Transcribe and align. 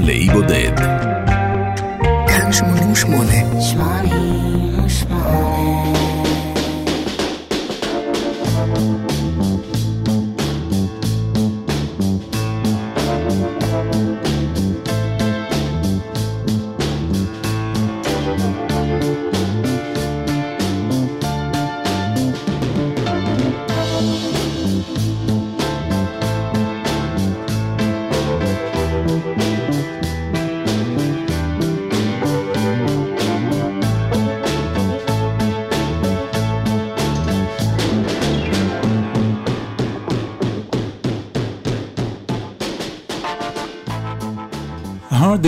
לאי 0.00 0.28
בודד. 0.32 0.76
כאן 2.28 2.52
88. 2.52 3.32
88 3.60 6.05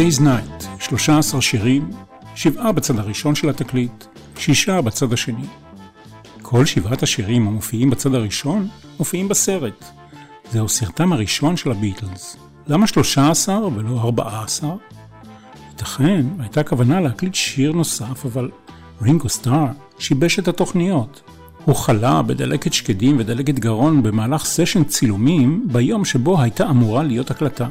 Day's 0.08 0.20
Night, 0.20 0.64
13 0.80 1.40
שירים, 1.40 1.90
שבעה 2.34 2.72
בצד 2.72 2.98
הראשון 2.98 3.34
של 3.34 3.48
התקליט, 3.48 4.04
שישה 4.38 4.80
בצד 4.80 5.12
השני. 5.12 5.46
כל 6.42 6.64
שבעת 6.64 7.02
השירים 7.02 7.46
המופיעים 7.46 7.90
בצד 7.90 8.14
הראשון 8.14 8.68
מופיעים 8.98 9.28
בסרט. 9.28 9.84
זהו 10.52 10.68
סרטם 10.68 11.12
הראשון 11.12 11.56
של 11.56 11.70
הביטלס. 11.70 12.36
למה 12.66 12.86
13 12.86 13.66
ולא 13.66 14.00
14? 14.00 14.70
ייתכן, 15.70 16.26
הייתה 16.38 16.62
כוונה 16.62 17.00
להקליט 17.00 17.34
שיר 17.34 17.72
נוסף, 17.72 18.26
אבל 18.26 18.50
רינגו 19.02 19.28
סטאר 19.28 19.66
שיבש 19.98 20.38
את 20.38 20.48
התוכניות. 20.48 21.22
הוא 21.64 21.76
חלה 21.76 22.22
בדלקת 22.22 22.72
שקדים 22.72 23.16
ודלקת 23.18 23.58
גרון 23.58 24.02
במהלך 24.02 24.44
סשן 24.44 24.84
צילומים 24.84 25.68
ביום 25.72 26.04
שבו 26.04 26.40
הייתה 26.40 26.70
אמורה 26.70 27.02
להיות 27.02 27.30
הקלטה. 27.30 27.68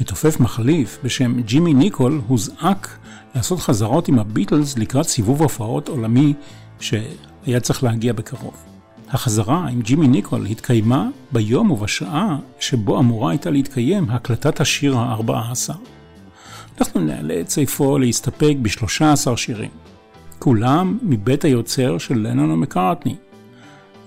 מתופף 0.00 0.40
מחליף 0.40 0.98
בשם 1.04 1.40
ג'ימי 1.40 1.74
ניקול 1.74 2.20
הוזעק 2.26 2.98
לעשות 3.34 3.60
חזרות 3.60 4.08
עם 4.08 4.18
הביטלס 4.18 4.78
לקראת 4.78 5.08
סיבוב 5.08 5.42
הופעות 5.42 5.88
עולמי 5.88 6.34
שהיה 6.80 7.60
צריך 7.60 7.84
להגיע 7.84 8.12
בקרוב. 8.12 8.54
החזרה 9.08 9.68
עם 9.68 9.80
ג'ימי 9.80 10.08
ניקול 10.08 10.46
התקיימה 10.46 11.08
ביום 11.32 11.70
ובשעה 11.70 12.38
שבו 12.60 12.98
אמורה 12.98 13.30
הייתה 13.30 13.50
להתקיים 13.50 14.10
הקלטת 14.10 14.60
השיר 14.60 14.96
ה-14. 14.96 15.74
אנחנו 16.80 17.00
נאלץ 17.00 17.58
איפה 17.58 17.98
להסתפק 18.00 18.54
ב-13 18.62 19.36
שירים. 19.36 19.70
כולם 20.38 20.98
מבית 21.02 21.44
היוצר 21.44 21.98
של 21.98 22.18
לנון 22.18 22.50
ומקארטני. 22.50 23.16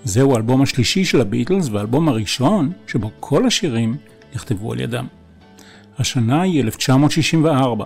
זהו 0.04 0.34
האלבום 0.34 0.62
השלישי 0.62 1.06
של 1.06 1.22
הביטלס 1.22 1.70
והאלבום 1.70 2.10
הראשון 2.10 2.72
שבו 2.88 3.12
כל 3.20 3.48
השירים 3.48 3.98
נכתבו 4.36 4.72
על 4.74 4.80
ידם. 4.80 5.19
השנה 6.00 6.42
היא 6.42 6.62
1964. 6.62 7.86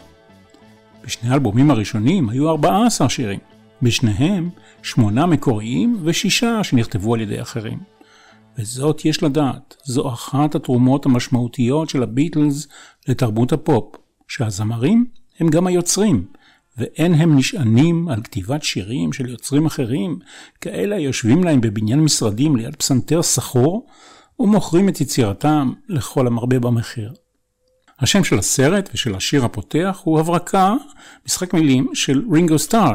בשני 1.04 1.30
האלבומים 1.30 1.72
הראשונים 1.72 2.30
היו 2.30 2.50
14 2.50 3.10
שירים, 3.10 3.40
בשניהם 3.82 4.50
שמונה 4.84 5.26
מקוריים 5.26 6.00
ושישה 6.04 6.64
שנכתבו 6.64 7.14
על 7.14 7.22
ידי 7.22 7.42
אחרים. 7.42 7.80
וזאת 8.58 9.06
יש 9.06 9.24
לדעת, 9.24 9.76
זו 9.86 10.10
אחת 10.14 10.56
התרומות 10.56 11.06
המשמעותיות 11.06 11.90
של 11.90 12.04
הביטלס 12.04 12.68
לתרבות 13.08 13.54
הפופ, 13.54 13.96
שהזמרים 14.28 15.06
הם 15.40 15.50
גם 15.50 15.68
היוצרים, 15.68 16.26
ואין 16.78 17.14
הם 17.14 17.38
נשענים 17.38 18.10
על 18.10 18.22
כתיבת 18.24 18.64
שירים 18.64 19.14
של 19.14 19.30
יוצרים 19.30 19.66
אחרים, 19.66 20.20
כאלה 20.62 20.96
היושבים 20.96 21.44
להם 21.44 21.62
בבניין 21.62 22.00
משרדים 22.00 22.56
ליד 22.56 22.76
פסנתר 22.76 23.22
סחור, 23.22 23.88
ומוכרים 24.40 24.90
את 24.90 25.02
יצירתם 25.02 25.74
לכל 25.90 26.28
המרבה 26.28 26.60
במחיר. 26.60 27.14
השם 28.04 28.24
של 28.24 28.40
הסרט 28.40 28.90
ושל 28.94 29.16
השיר 29.16 29.46
הפותח 29.46 30.02
הוא 30.04 30.20
הברקה, 30.20 30.74
משחק 31.26 31.54
מילים 31.54 31.90
של 31.94 32.22
רינגו 32.34 32.60
סטאר, 32.60 32.94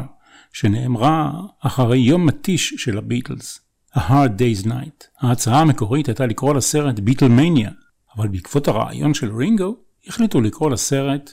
שנאמרה 0.52 1.32
אחרי 1.60 1.98
יום 1.98 2.26
מתיש 2.26 2.74
של 2.76 2.98
הביטלס, 2.98 3.60
A 3.94 3.98
Hard 3.98 4.38
Day's 4.38 4.66
Night. 4.66 5.04
ההצעה 5.20 5.60
המקורית 5.60 6.08
הייתה 6.08 6.26
לקרוא 6.26 6.54
לסרט 6.54 6.98
ביטלמניה, 6.98 7.70
אבל 8.16 8.28
בעקבות 8.28 8.68
הרעיון 8.68 9.14
של 9.14 9.36
רינגו, 9.36 9.76
החליטו 10.06 10.40
לקרוא 10.40 10.70
לסרט 10.70 11.32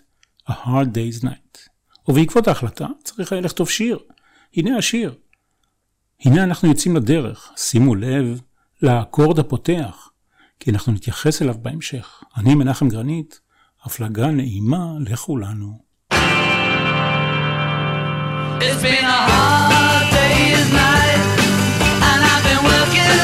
A 0.49 0.51
Hard 0.51 0.87
Day's 0.93 1.23
Night. 1.23 1.57
ובעקבות 2.07 2.47
ההחלטה 2.47 2.87
צריך 3.03 3.31
היה 3.31 3.41
לכתוב 3.41 3.69
שיר. 3.69 3.99
הנה 4.55 4.77
השיר. 4.77 5.15
הנה 6.25 6.43
אנחנו 6.43 6.67
יוצאים 6.67 6.95
לדרך, 6.95 7.51
שימו 7.57 7.95
לב 7.95 8.41
לאקורד 8.81 9.39
הפותח, 9.39 10.09
כי 10.59 10.71
אנחנו 10.71 10.93
נתייחס 10.93 11.41
אליו 11.41 11.55
בהמשך. 11.61 12.23
אני 12.37 12.55
מנחם 12.55 12.89
גרנית, 12.89 13.44
הפלגה 13.84 14.26
נעימה 14.26 14.84
לכולנו. 15.00 15.70
It's 18.62 18.82
been 18.82 19.06
a 19.16 19.20
hard 19.30 20.06
day's 20.16 20.68
night, 20.84 21.22
and 22.08 22.20
I've 22.30 22.44
been 22.48 22.62
working 22.72 23.20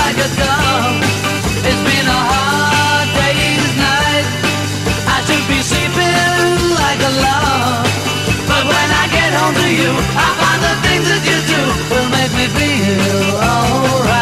like 0.00 0.18
a 0.26 0.30
dog. 0.42 0.94
It's 1.68 1.82
been 1.88 2.06
a 2.18 2.20
hard 2.30 3.08
day's 3.18 3.72
night, 3.86 4.26
I 5.14 5.16
should 5.26 5.46
be 5.52 5.58
sleeping 5.70 6.58
like 6.82 7.00
a 7.10 7.12
log. 7.24 7.86
But 8.50 8.62
when 8.72 8.88
I 9.02 9.04
get 9.16 9.30
home 9.40 9.56
to 9.62 9.68
you, 9.80 9.90
I 10.26 10.28
find 10.40 10.60
the 10.68 10.74
things 10.84 11.06
that 11.12 11.22
you 11.30 11.38
do 11.52 11.60
will 11.90 12.08
make 12.16 12.32
me 12.38 12.46
feel 12.56 13.28
alright. 13.50 14.17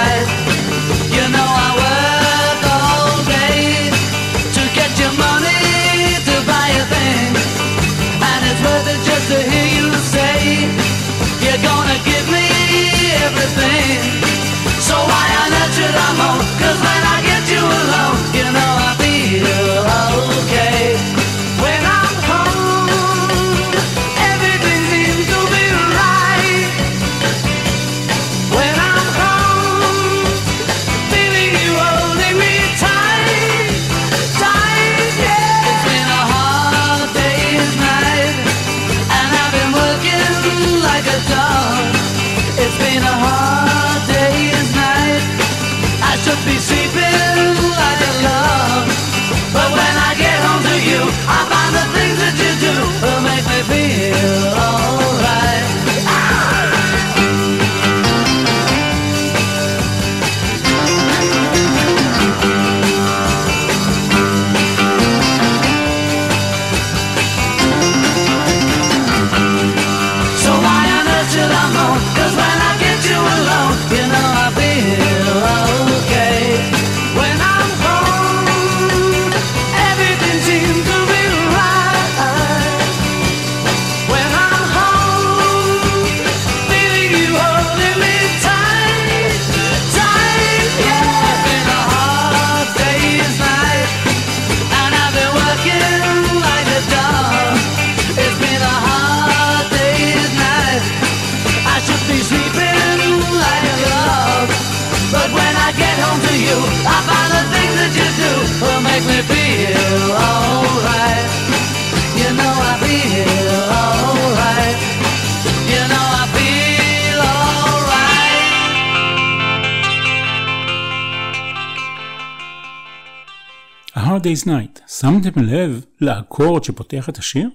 Day's 124.27 124.45
Night, 124.45 124.81
שמתם 124.99 125.43
לב 125.43 125.85
לאקורד 126.01 126.63
שפותח 126.63 127.09
את 127.09 127.17
השיר? 127.17 127.49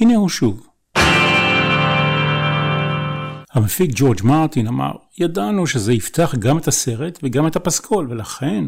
הנה 0.00 0.16
הוא 0.16 0.28
שוב. 0.28 0.66
המפיק 3.52 3.90
ג'ורג' 3.94 4.20
מרטין 4.24 4.66
אמר, 4.66 4.92
ידענו 5.18 5.66
שזה 5.66 5.92
יפתח 5.92 6.34
גם 6.38 6.58
את 6.58 6.68
הסרט 6.68 7.18
וגם 7.22 7.46
את 7.46 7.56
הפסקול, 7.56 8.06
ולכן 8.10 8.64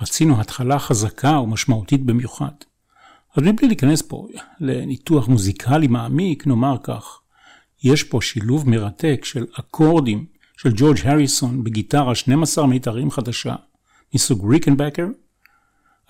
רצינו 0.00 0.40
התחלה 0.40 0.78
חזקה 0.78 1.38
ומשמעותית 1.38 2.04
במיוחד. 2.04 2.52
אז 3.36 3.42
מבלי 3.42 3.68
להיכנס 3.68 4.02
פה 4.02 4.26
לניתוח 4.60 5.28
מוזיקלי 5.28 5.86
מעמיק, 5.86 6.46
נאמר 6.46 6.76
כך, 6.82 7.20
יש 7.84 8.02
פה 8.02 8.22
שילוב 8.22 8.68
מרתק 8.68 9.20
של 9.24 9.46
אקורדים 9.60 10.26
של 10.56 10.72
ג'ורג' 10.76 10.98
הריסון 11.04 11.64
בגיטרה 11.64 12.14
12 12.14 12.66
מיתרים 12.66 13.10
חדשה 13.10 13.54
מסוג 14.14 14.50
ריקנבקר, 14.50 15.06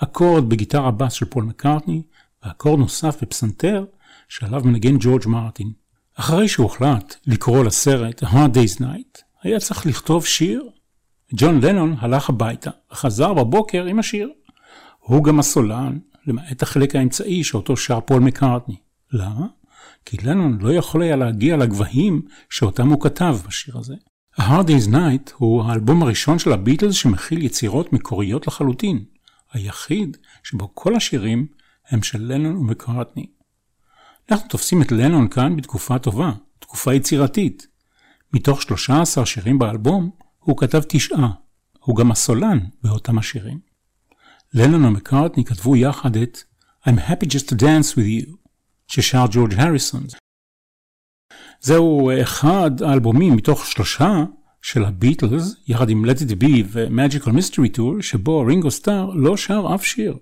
אקורד 0.03 0.49
בגיטרה 0.49 0.91
בס 0.91 1.13
של 1.13 1.27
פול 1.27 1.45
מקארטני, 1.45 2.03
ואקורד 2.45 2.79
נוסף 2.79 3.23
בפסנתר 3.23 3.85
שעליו 4.29 4.63
מנגן 4.65 4.97
ג'ורג' 5.01 5.29
מרטין. 5.29 5.73
אחרי 6.15 6.49
שהוחלט 6.49 7.15
לקרוא 7.27 7.65
לסרט 7.65 8.23
Hard 8.23 8.55
Day's 8.55 8.81
Night, 8.81 9.23
היה 9.43 9.61
צריך 9.61 9.87
לכתוב 9.87 10.27
שיר. 10.27 10.69
ג'ון 11.35 11.61
לנון 11.65 11.97
הלך 11.99 12.29
הביתה 12.29 12.71
וחזר 12.93 13.35
בבוקר 13.35 13.85
עם 13.85 13.99
השיר. 13.99 14.31
הוא 14.99 15.25
גם 15.25 15.39
הסולן, 15.39 15.99
למעט 16.27 16.63
החלק 16.63 16.97
האמצעי 16.97 17.45
שאותו 17.45 17.77
שר 17.77 18.01
פול 18.01 18.21
מקארטני. 18.21 18.77
למה? 19.13 19.47
כי 20.05 20.17
לנון 20.23 20.59
לא 20.61 20.73
יכול 20.73 21.03
היה 21.03 21.17
להגיע 21.17 21.57
לגבהים 21.57 22.23
שאותם 22.51 22.89
הוא 22.89 23.01
כתב 23.01 23.39
בשיר 23.47 23.79
הזה. 23.79 23.95
Hard 24.41 24.67
Day's 24.67 24.93
Night 24.93 25.33
הוא 25.37 25.63
האלבום 25.65 26.03
הראשון 26.03 26.39
של 26.39 26.53
הביטלס 26.53 26.95
שמכיל 26.95 27.43
יצירות 27.43 27.93
מקוריות 27.93 28.47
לחלוטין. 28.47 29.05
היחיד 29.53 30.17
שבו 30.43 30.75
כל 30.75 30.97
השירים 30.97 31.47
הם 31.89 32.03
של 32.03 32.23
לנון 32.23 32.57
ומקארטני. 32.57 33.27
אנחנו 34.31 34.49
תופסים 34.49 34.83
את 34.83 34.93
לנון 34.93 35.29
כאן 35.29 35.57
בתקופה 35.57 35.99
טובה, 35.99 36.33
תקופה 36.59 36.95
יצירתית. 36.95 37.67
מתוך 38.33 38.63
13 38.63 39.27
שירים 39.27 39.59
באלבום, 39.59 40.11
הוא 40.39 40.59
כתב 40.59 40.81
תשעה. 40.89 41.31
הוא 41.81 41.97
גם 41.97 42.11
הסולן 42.11 42.59
באותם 42.83 43.19
השירים. 43.19 43.61
לנון 44.55 44.85
ומקארטני 44.85 45.45
כתבו 45.45 45.77
יחד 45.77 46.17
את 46.17 46.39
I'm 46.87 46.99
happy 47.09 47.27
just 47.27 47.47
to 47.49 47.55
dance 47.55 47.95
with 47.95 48.27
you, 48.27 48.37
ששר 48.87 49.25
ג'ורג' 49.31 49.55
הריסון. 49.55 50.07
זהו 51.61 52.11
אחד 52.23 52.83
האלבומים 52.83 53.37
מתוך 53.37 53.67
שלושה 53.67 54.25
של 54.63 54.85
הביטלס, 54.85 55.55
יחד 55.69 55.91
עם 55.91 56.05
Let 56.05 56.19
It 56.19 56.43
Be 56.43 56.65
ו-Magical 56.67 57.29
Mystery 57.29 57.77
Tour, 57.77 58.03
שבו 58.03 58.41
רינגו 58.41 58.71
סטאר 58.71 59.11
לא 59.15 59.37
שר 59.37 59.67
אף 59.75 59.85
שיר. 59.85 60.19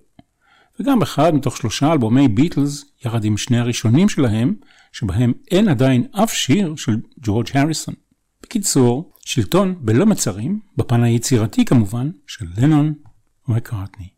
וגם 0.80 1.02
אחד 1.02 1.34
מתוך 1.34 1.56
שלושה 1.56 1.92
אלבומי 1.92 2.28
ביטלס, 2.28 2.84
יחד 3.04 3.24
עם 3.24 3.36
שני 3.36 3.58
הראשונים 3.58 4.08
שלהם, 4.08 4.54
שבהם 4.92 5.32
אין 5.50 5.68
עדיין 5.68 6.06
אף 6.12 6.32
שיר 6.32 6.76
של 6.76 6.96
ג'ורג' 7.22 7.46
הריסון. 7.54 7.94
בקיצור, 8.42 9.12
שלטון 9.24 9.74
בלא 9.80 10.06
מצרים, 10.06 10.60
בפן 10.76 11.02
היצירתי 11.02 11.64
כמובן, 11.64 12.10
של 12.26 12.46
לנון 12.56 12.94
ומקארטני. 13.48 14.08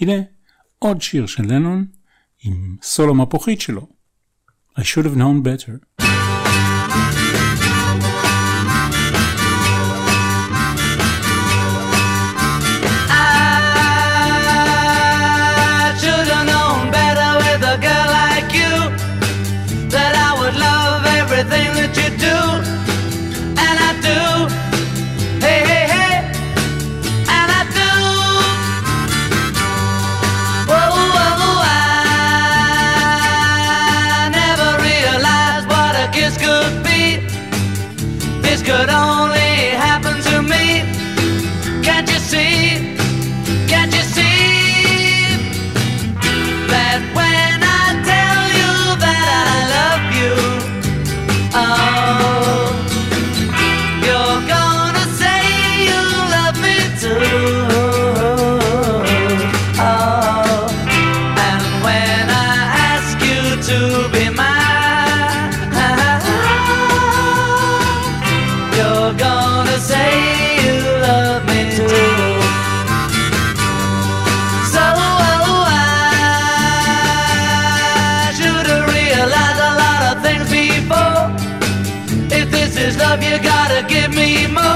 הנה 0.00 0.22
עוד 0.78 1.02
שיר 1.02 1.26
של 1.26 1.42
לנון 1.42 1.86
עם 2.44 2.76
סולו 2.82 3.14
מפוחית 3.14 3.60
שלו. 3.60 3.88
I 4.78 4.82
should 4.82 5.06
have 5.06 5.16
known 5.16 5.42
better. 5.42 6.06
You 83.22 83.38
gotta 83.42 83.82
give 83.88 84.14
me 84.14 84.46
more. 84.46 84.75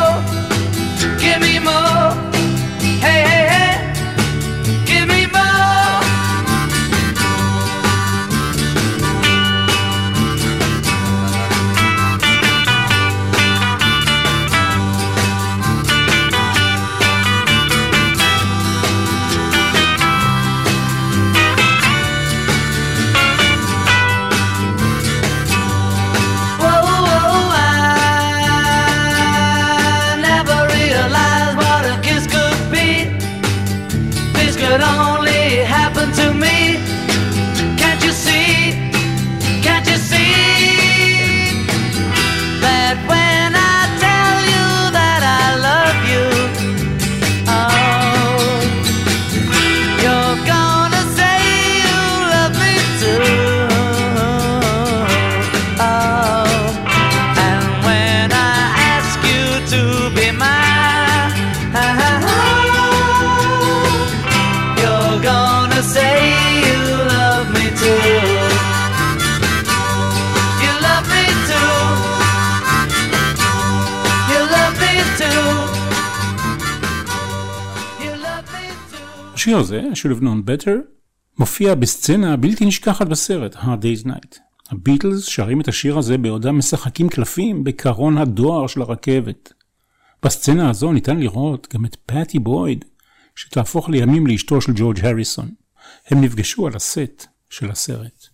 הזה, 79.61 79.83
I 79.93 79.95
should 79.95 80.19
have 80.19 80.23
known 80.23 80.49
better, 80.49 80.71
מופיע 81.39 81.75
בסצנה 81.75 82.37
בלתי 82.37 82.67
נשכחת 82.67 83.07
בסרט, 83.07 83.57
Hard 83.57 83.83
Day's 83.83 84.07
Night. 84.07 84.39
הביטלס 84.71 85.25
שרים 85.25 85.61
את 85.61 85.69
השיר 85.69 85.99
הזה 85.99 86.19
בעודם 86.19 86.59
משחקים 86.59 87.09
קלפים 87.09 87.65
בקרון 87.65 88.19
הדואר 88.19 88.67
של 88.67 88.83
הרכבת. 88.83 89.53
בסצנה 90.23 90.71
הזו 90.71 90.93
ניתן 90.93 91.19
לראות 91.19 91.69
גם 91.75 91.85
את 91.85 91.97
פאטי 92.07 92.39
בויד, 92.39 92.85
שתהפוך 93.37 93.89
לימים 93.89 94.27
לאשתו 94.27 94.61
של 94.61 94.73
ג'ורג' 94.77 95.05
הריסון. 95.05 95.49
הם 96.09 96.21
נפגשו 96.21 96.67
על 96.67 96.77
הסט 96.77 97.27
של 97.51 97.71
הסרט. 97.71 98.27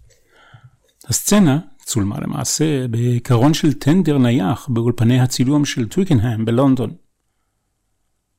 הסצנה 1.09 1.59
צולמה 1.85 2.21
למעשה 2.21 2.87
בקרון 2.90 3.54
של 3.54 3.73
טנדר 3.73 4.18
נייח 4.18 4.68
באולפני 4.68 5.21
הצילום 5.21 5.64
של 5.64 5.88
טוויקנהאם 5.88 6.45
בלונדון. 6.45 6.95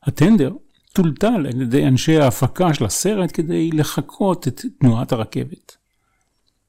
הטנדר 0.04 0.52
טולטל 0.98 1.48
על 1.48 1.62
ידי 1.62 1.88
אנשי 1.88 2.18
ההפקה 2.18 2.74
של 2.74 2.86
הסרט 2.86 3.30
כדי 3.34 3.70
לחקות 3.72 4.48
את 4.48 4.62
תנועת 4.80 5.12
הרכבת. 5.12 5.78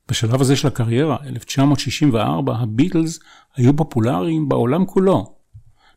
בשלב 0.09 0.41
הזה 0.41 0.57
של 0.57 0.69
הקריירה, 0.69 1.17
1964, 1.27 2.57
הביטלס 2.57 3.21
היו 3.57 3.77
פופולריים 3.77 4.49
בעולם 4.49 4.87
כולו. 4.87 5.35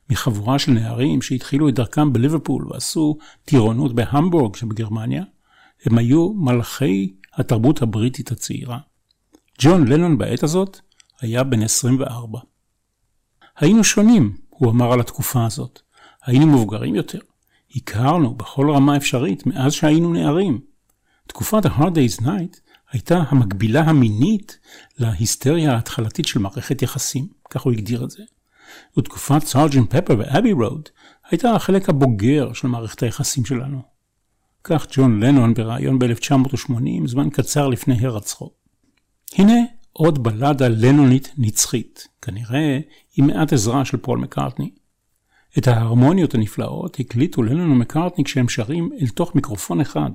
מחבורה 0.09 0.59
של 0.59 0.71
נערים 0.71 1.21
שהתחילו 1.21 1.69
את 1.69 1.73
דרכם 1.73 2.13
בליברפול 2.13 2.67
ועשו 2.69 3.17
טירונות 3.45 3.95
בהמבורג 3.95 4.55
שבגרמניה, 4.55 5.23
הם 5.85 5.97
היו 5.97 6.33
מלכי 6.33 7.13
התרבות 7.33 7.81
הבריטית 7.81 8.31
הצעירה. 8.31 8.79
ג'ון 9.59 9.87
לנון 9.87 10.17
בעת 10.17 10.43
הזאת 10.43 10.79
היה 11.21 11.43
בן 11.43 11.63
24. 11.63 12.39
היינו 13.57 13.83
שונים, 13.83 14.37
הוא 14.49 14.71
אמר 14.71 14.93
על 14.93 14.99
התקופה 14.99 15.45
הזאת. 15.45 15.79
היינו 16.25 16.47
מבוגרים 16.47 16.95
יותר. 16.95 17.19
הכרנו 17.75 18.33
בכל 18.33 18.71
רמה 18.71 18.97
אפשרית 18.97 19.45
מאז 19.45 19.73
שהיינו 19.73 20.13
נערים. 20.13 20.59
תקופת 21.27 21.65
ה-Hard 21.65 21.91
Day's 21.91 22.21
Night 22.21 22.59
הייתה 22.91 23.23
המקבילה 23.27 23.81
המינית 23.81 24.59
להיסטריה 24.99 25.73
ההתחלתית 25.73 26.27
של 26.27 26.39
מערכת 26.39 26.81
יחסים, 26.81 27.27
כך 27.49 27.61
הוא 27.61 27.73
הגדיר 27.73 28.03
את 28.03 28.11
זה. 28.11 28.23
ותקופת 28.97 29.43
סארג'נט 29.43 29.95
פפר 29.95 30.15
ואבי 30.19 30.51
רוד 30.51 30.89
הייתה 31.29 31.51
החלק 31.51 31.89
הבוגר 31.89 32.53
של 32.53 32.67
מערכת 32.67 33.03
היחסים 33.03 33.45
שלנו. 33.45 33.81
כך 34.63 34.87
ג'ון 34.91 35.23
לנון 35.23 35.53
בריאיון 35.53 35.99
ב-1980, 35.99 37.07
זמן 37.07 37.29
קצר 37.29 37.67
לפני 37.67 38.05
הרצחו. 38.05 38.51
הנה 39.35 39.55
עוד 39.93 40.23
בלדה 40.23 40.67
לנונית 40.67 41.33
נצחית, 41.37 42.07
כנראה 42.21 42.79
עם 43.17 43.27
מעט 43.27 43.53
עזרה 43.53 43.85
של 43.85 43.97
פול 43.97 44.19
מקארטני. 44.19 44.71
את 45.57 45.67
ההרמוניות 45.67 46.33
הנפלאות 46.33 46.99
הקליטו 46.99 47.43
לנון 47.43 47.71
ומקארטני 47.71 48.23
כשהם 48.23 48.49
שרים 48.49 48.89
אל 49.01 49.07
תוך 49.07 49.35
מיקרופון 49.35 49.81
אחד. 49.81 50.11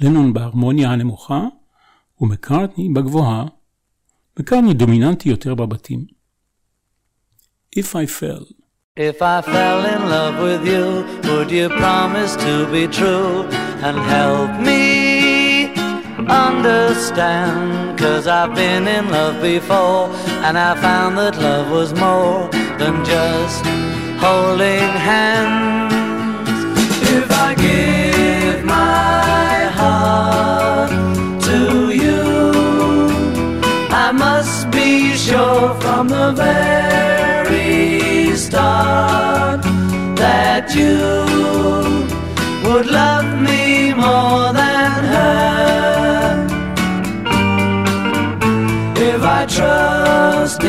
לנון 0.00 0.32
בהרמוניה 0.32 0.90
הנמוכה 0.90 1.42
ומקארטני 2.20 2.88
בגבוהה. 2.88 3.44
מקארטני 4.38 4.74
דומיננטי 4.74 5.28
יותר 5.28 5.54
בבתים. 5.54 6.04
If 7.76 7.94
I 7.94 8.06
fell 8.06 8.44
If 8.96 9.20
I 9.22 9.42
fell 9.42 9.80
in 9.94 10.02
love 10.08 10.36
with 10.46 10.64
you, 10.72 10.86
would 11.28 11.50
you 11.50 11.68
promise 11.68 12.36
to 12.46 12.54
be 12.74 12.86
true 12.86 13.42
and 13.86 13.96
help 14.16 14.50
me 14.60 15.74
understand? 16.44 17.98
Cause 17.98 18.28
I've 18.28 18.54
been 18.54 18.86
in 18.86 19.10
love 19.10 19.42
before 19.42 20.04
and 20.46 20.56
I 20.56 20.70
found 20.86 21.18
that 21.18 21.36
love 21.48 21.72
was 21.72 21.90
more 22.06 22.48
than 22.78 23.04
just 23.04 23.83
holding 24.24 24.90
hands. 25.10 26.60
If 27.16 27.26
I 27.46 27.48
give 27.66 28.64
my 28.64 29.54
heart 29.78 30.90
to 31.48 31.58
you, 32.02 32.22
I 34.04 34.08
must 34.24 34.70
be 34.70 34.90
sure 35.26 35.68
from 35.82 36.04
the 36.16 36.28
very 36.44 38.34
start 38.46 39.60
that 40.22 40.64
you 40.80 40.98
would 42.64 42.86
love 43.00 43.28
me 43.48 43.92
more 44.04 44.46
than 44.60 44.98
her. 45.12 46.46
If 49.10 49.20
I 49.38 49.40
trust 49.56 50.60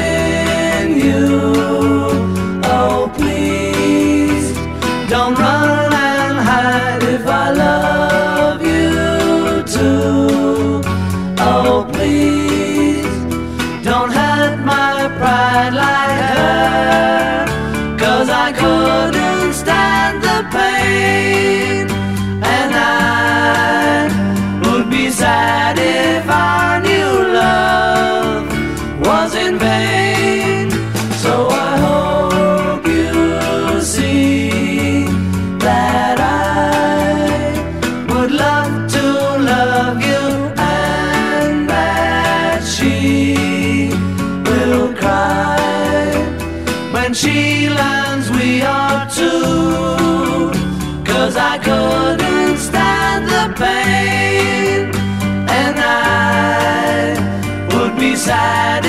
inside 58.28 58.85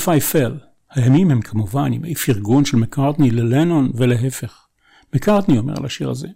If 0.00 0.02
I 0.02 0.34
fell, 0.34 0.64
הימים 0.90 1.30
הם 1.30 1.40
כמובן 1.40 1.92
ימי 1.92 2.14
פרגון 2.14 2.64
של 2.64 2.76
מקארטני 2.76 3.30
ללנון 3.30 3.90
ולהפך. 3.94 4.66
מקארטני 5.14 5.58
אומר 5.58 5.74
על 5.76 5.84
השיר 5.84 6.10
הזה. 6.10 6.28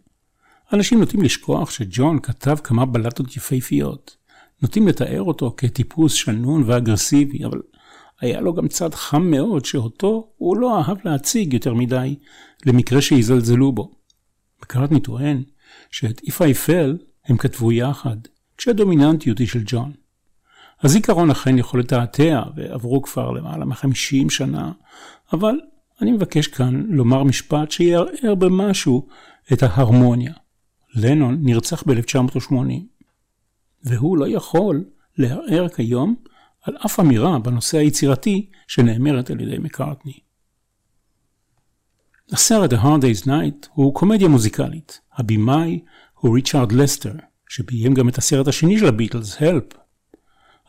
אנשים 0.73 1.01
נוטים 1.01 1.23
לשכוח 1.23 1.71
שג'ון 1.71 2.19
כתב 2.23 2.57
כמה 2.65 2.87
בלטות 2.87 3.37
יפהפיות. 3.37 4.17
נוטים 4.63 4.89
לתאר 4.89 5.23
אותו 5.23 5.55
כטיפוס 5.57 6.13
שנון 6.13 6.63
ואגרסיבי, 6.67 7.45
אבל 7.45 7.63
היה 8.21 8.41
לו 8.41 8.55
גם 8.55 8.69
צד 8.69 8.95
חם 8.95 9.23
מאוד 9.23 9.65
שאותו 9.65 10.33
הוא 10.37 10.57
לא 10.57 10.79
אהב 10.79 10.99
להציג 11.05 11.53
יותר 11.53 11.75
מדי, 11.75 12.17
למקרה 12.67 13.01
שיזלזלו 13.01 13.73
בו. 13.73 13.93
מקארטני 14.63 15.01
טוען 15.01 15.43
שאת 15.91 16.21
If 16.21 16.39
I 16.39 16.67
Fell 16.67 17.05
הם 17.25 17.37
כתבו 17.37 17.73
יחד, 17.73 18.17
כשהדומיננטיות 18.57 19.39
היא 19.39 19.49
של 19.49 19.63
ג'ון. 19.67 20.04
הזיכרון 20.85 21.31
אכן 21.31 21.59
יכול 21.59 21.81
לתעתע, 21.81 22.43
ועברו 22.57 23.03
כבר 23.03 23.31
למעלה 23.31 23.65
מחמישים 23.65 24.31
שנה, 24.31 24.73
אבל 25.33 25.55
אני 26.01 26.13
מבקש 26.13 26.47
כאן 26.47 26.87
לומר 26.89 27.25
משפט 27.25 27.71
שיערער 27.71 28.35
במשהו 28.39 29.09
את 29.53 29.63
ההרמוניה. 29.63 30.33
לנון 30.95 31.39
נרצח 31.43 31.83
ב-1980, 31.87 32.55
והוא 33.85 34.19
לא 34.19 34.29
יכול 34.29 34.85
לערער 35.19 35.69
כיום 35.69 36.15
על 36.63 36.77
אף 36.87 37.01
אמירה 37.01 37.39
בנושא 37.39 37.79
היצירתי 37.79 38.51
שנאמרת 38.69 39.31
על 39.31 39.41
ידי 39.41 39.59
מקארטני. 39.59 40.19
הסרט 42.33 42.73
The 42.73 42.77
Hard 42.77 43.01
Day's 43.03 43.27
Night 43.27 43.69
הוא 43.75 43.95
קומדיה 43.95 44.29
מוזיקלית. 44.29 45.01
הבמאי 45.13 45.81
הוא 46.15 46.35
ריצ'רד 46.35 46.73
לסטר, 46.73 47.13
שביים 47.49 47.95
גם 47.95 48.09
את 48.09 48.19
הסרט 48.19 48.49
השני 48.49 48.79
של 48.79 48.87
הביטלס, 48.87 49.37
Help. 49.37 49.84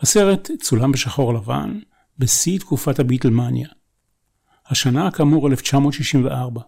הסרט 0.05 0.51
צולם 0.62 0.91
בשחור 0.91 1.33
לבן, 1.33 1.79
בשיא 2.19 2.59
תקופת 2.59 3.00
הביטלמניה. 3.00 3.67
השנה 4.67 5.12
כאמור 5.12 5.47
1964. 5.47 6.62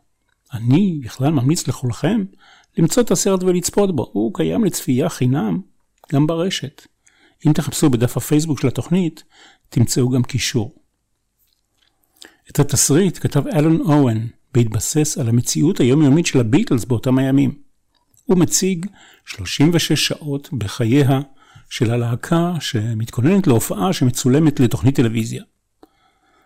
אני 0.54 1.00
בכלל 1.04 1.32
ממליץ 1.32 1.68
לכולכם 1.68 2.26
למצוא 2.78 3.04
את 3.04 3.12
הסרט 3.12 3.44
ולצפות 3.44 3.96
בו, 3.96 4.10
הוא 4.14 4.34
קיים 4.34 4.64
לצפייה 4.64 5.10
חינם 5.10 5.62
גם 6.14 6.28
ברשת. 6.28 6.82
אם 7.48 7.54
תחפשו 7.54 7.90
בדף 7.90 8.18
הפייסבוק 8.18 8.60
של 8.60 8.68
התוכנית, 8.68 9.24
תמצאו 9.70 10.10
גם 10.10 10.24
קישור. 10.24 10.76
את 12.52 12.60
התסריט 12.60 13.18
כתב 13.22 13.48
אלון 13.48 13.82
אוהן, 13.82 14.28
בהתבסס 14.54 15.18
על 15.18 15.30
המציאות 15.30 15.80
היומיומית 15.80 16.26
של 16.26 16.40
הביטלס 16.40 16.86
באותם 16.86 17.18
הימים. 17.18 17.60
הוא 18.26 18.38
מציג 18.38 18.86
36 19.26 20.08
שעות 20.08 20.50
בחייה 20.54 21.20
של 21.70 21.92
הלהקה 21.92 22.54
שמתכוננת 22.60 23.48
להופעה 23.48 23.94
שמצולמת 23.94 24.60
לתוכנית 24.60 24.96
טלוויזיה. 24.96 25.44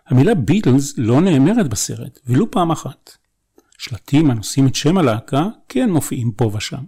המילה 0.06 0.34
ביטלס 0.34 0.94
לא 0.98 1.20
נאמרת 1.20 1.68
בסרט, 1.68 2.18
ולו 2.26 2.50
פעם 2.50 2.70
אחת. 2.70 3.16
שלטים 3.78 4.30
הנושאים 4.30 4.66
את 4.66 4.74
שם 4.74 4.98
הלהקה 4.98 5.46
כן 5.68 5.90
מופיעים 5.90 6.32
פה 6.32 6.50
ושם. 6.54 6.84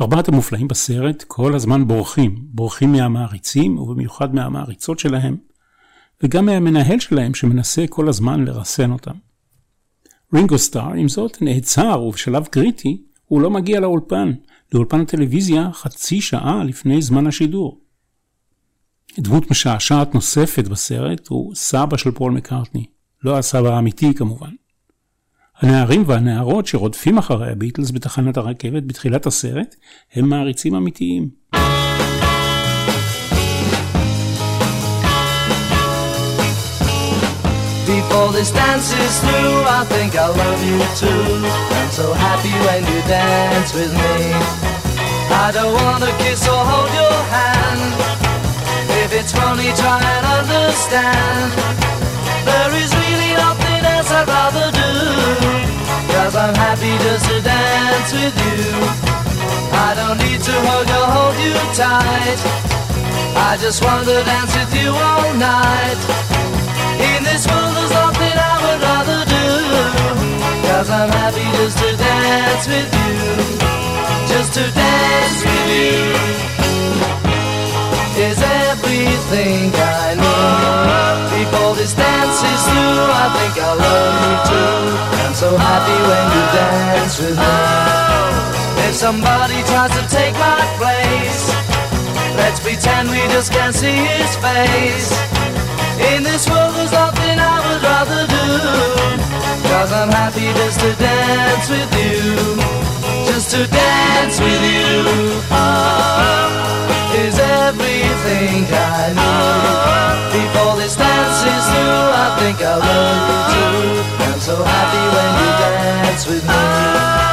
ארבעת 0.00 0.28
המופלאים 0.28 0.68
בסרט 0.68 1.22
כל 1.22 1.54
הזמן 1.54 1.88
בורחים, 1.88 2.34
בורחים 2.40 2.92
מהמעריצים 2.92 3.78
ובמיוחד 3.78 4.34
מהמעריצות 4.34 4.98
שלהם, 4.98 5.36
וגם 6.22 6.46
מהמנהל 6.46 7.00
שלהם 7.00 7.34
שמנסה 7.34 7.84
כל 7.90 8.08
הזמן 8.08 8.44
לרסן 8.44 8.90
אותם. 8.90 9.14
רינגו 10.34 10.58
סטאר, 10.58 10.92
עם 10.92 11.08
זאת, 11.08 11.42
נעצר 11.42 12.02
ובשלב 12.02 12.46
קריטי 12.46 13.02
הוא 13.24 13.40
לא 13.40 13.50
מגיע 13.50 13.80
לאולפן, 13.80 14.32
לאולפן 14.74 15.00
הטלוויזיה 15.00 15.72
חצי 15.72 16.20
שעה 16.20 16.64
לפני 16.64 17.02
זמן 17.02 17.26
השידור. 17.26 17.80
דמות 19.18 19.50
משעשעת 19.50 20.14
נוספת 20.14 20.68
בסרט 20.68 21.28
הוא 21.28 21.54
סבא 21.54 21.96
של 21.96 22.10
פול 22.10 22.32
מקארטני, 22.32 22.84
לא 23.24 23.38
הסבא 23.38 23.68
האמיתי 23.68 24.14
כמובן. 24.14 24.50
הנערים 25.56 26.02
והנערות 26.06 26.66
שרודפים 26.66 27.18
אחרי 27.18 27.52
הביטלס 27.52 27.90
בתחנת 27.90 28.36
הרכבת 28.36 28.82
בתחילת 28.82 29.26
הסרט 29.26 29.76
הם 30.12 30.28
מעריצים 30.28 30.74
אמיתיים. 30.74 31.28
Before 37.96 38.30
this 38.30 38.50
dance 38.50 38.92
is 38.92 39.20
through, 39.24 39.64
I 39.64 39.80
think 39.88 40.16
I 40.16 40.28
love 40.28 40.60
you 40.60 40.76
too. 41.00 41.48
I'm 41.80 41.90
so 41.90 42.12
happy 42.12 42.52
when 42.68 42.84
you 42.84 43.00
dance 43.08 43.72
with 43.72 43.88
me. 43.88 44.36
I 45.32 45.48
don't 45.48 45.72
wanna 45.72 46.12
kiss 46.20 46.44
or 46.44 46.60
hold 46.60 46.92
your 46.92 47.18
hand. 47.32 47.96
If 49.00 49.16
it's 49.16 49.32
funny, 49.32 49.72
try 49.80 49.96
and 49.96 50.24
understand. 50.28 51.48
There 52.44 52.72
is 52.84 52.92
really 53.00 53.32
nothing 53.32 53.80
else 53.88 54.12
I'd 54.12 54.28
rather 54.28 54.68
do. 54.76 54.92
Cause 56.12 56.36
I'm 56.36 56.54
happy 56.54 56.92
just 57.00 57.24
to 57.32 57.40
dance 57.40 58.12
with 58.12 58.36
you. 58.44 58.76
I 59.72 59.96
don't 59.96 60.18
need 60.20 60.42
to 60.44 60.54
hug 60.68 60.88
or 61.00 61.06
hold 61.16 61.36
you 61.40 61.56
tight. 61.72 62.40
I 63.48 63.56
just 63.56 63.82
want 63.82 64.04
to 64.04 64.20
dance 64.20 64.52
with 64.52 64.72
you 64.84 64.92
all 64.92 65.32
night. 65.40 66.25
This 67.26 67.42
world 67.50 67.72
there's 67.76 67.90
nothing 67.90 68.36
I 68.50 68.54
would 68.64 68.80
rather 68.90 69.20
do. 69.34 69.46
Cause 70.66 70.88
I'm 70.90 71.10
happy 71.10 71.46
just 71.58 71.76
to 71.82 71.90
dance 71.96 72.64
with 72.68 72.90
you. 73.00 73.66
Just 74.36 74.54
to 74.54 74.64
dance 74.70 75.40
with 75.46 75.68
you 75.70 76.02
Is 78.20 78.38
everything 78.68 79.70
I 79.72 80.12
need 80.12 81.46
Before 81.46 81.74
this 81.74 81.94
dance 81.94 82.42
is 82.42 82.62
through. 82.68 83.06
I 83.22 83.26
think 83.36 83.54
I'll 83.64 83.78
love 83.78 84.14
you 84.26 84.36
too. 84.50 84.76
I'm 85.24 85.34
so 85.34 85.56
happy 85.56 85.98
when 86.10 86.26
you 86.34 86.42
dance 86.58 87.16
with 87.20 87.38
me. 87.38 88.88
If 88.88 88.94
somebody 88.94 89.62
tries 89.70 89.92
to 89.96 90.02
take 90.14 90.34
my 90.34 90.60
place 90.76 91.48
Let's 92.36 92.60
pretend 92.60 93.08
we 93.08 93.22
just 93.32 93.52
can't 93.52 93.74
see 93.74 93.96
his 93.96 94.36
face 94.36 95.08
in 95.98 96.22
this 96.22 96.48
world 96.48 96.74
there's 96.76 96.92
nothing 96.92 97.38
I 97.38 97.56
would 97.64 97.82
rather 97.82 98.22
do. 98.28 98.46
Cause 99.68 99.92
I'm 99.92 100.10
happy 100.10 100.48
just 100.60 100.80
to 100.80 100.90
dance 100.96 101.68
with 101.68 101.90
you. 101.96 102.56
Just 103.26 103.50
to 103.52 103.66
dance 103.66 104.40
with 104.40 104.62
you. 104.62 105.40
Oh, 105.50 107.16
Is 107.24 107.38
everything 107.38 108.64
I 108.72 109.12
need. 109.16 109.96
Before 110.36 110.76
this 110.76 110.96
dance 110.96 111.40
is 111.44 111.64
through 111.72 112.08
I 112.24 112.26
think 112.40 112.58
I 112.60 112.74
love 112.76 113.22
you 113.30 113.40
too. 113.54 114.26
I'm 114.26 114.40
so 114.40 114.56
happy 114.62 115.04
when 115.14 115.30
you 115.40 115.50
dance 115.64 116.26
with 116.26 116.44
me. 116.44 116.54
Oh. 116.54 117.26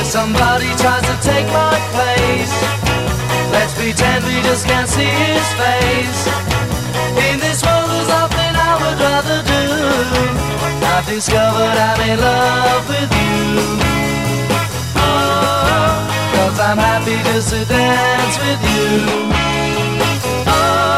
If 0.00 0.06
somebody 0.06 0.70
tries 0.80 1.04
to 1.04 1.16
take 1.20 1.46
my 1.48 1.76
place 1.92 2.54
Let's 3.52 3.74
pretend 3.74 4.24
we 4.24 4.40
just 4.42 4.66
can't 4.66 4.88
see 4.88 5.04
his 5.04 5.46
face 5.60 6.49
Rather 9.20 9.42
do 9.52 9.62
I've 10.92 11.06
discovered 11.14 11.76
I'm 11.88 12.00
in 12.10 12.18
love 12.28 12.84
with 12.92 13.12
you 13.20 13.38
oh, 14.96 15.90
Cause 16.32 16.58
I'm 16.68 16.80
happy 16.88 17.16
just 17.28 17.48
to 17.52 17.60
dance 17.76 18.36
with 18.44 18.62
you 18.72 18.88
oh, 20.56 20.90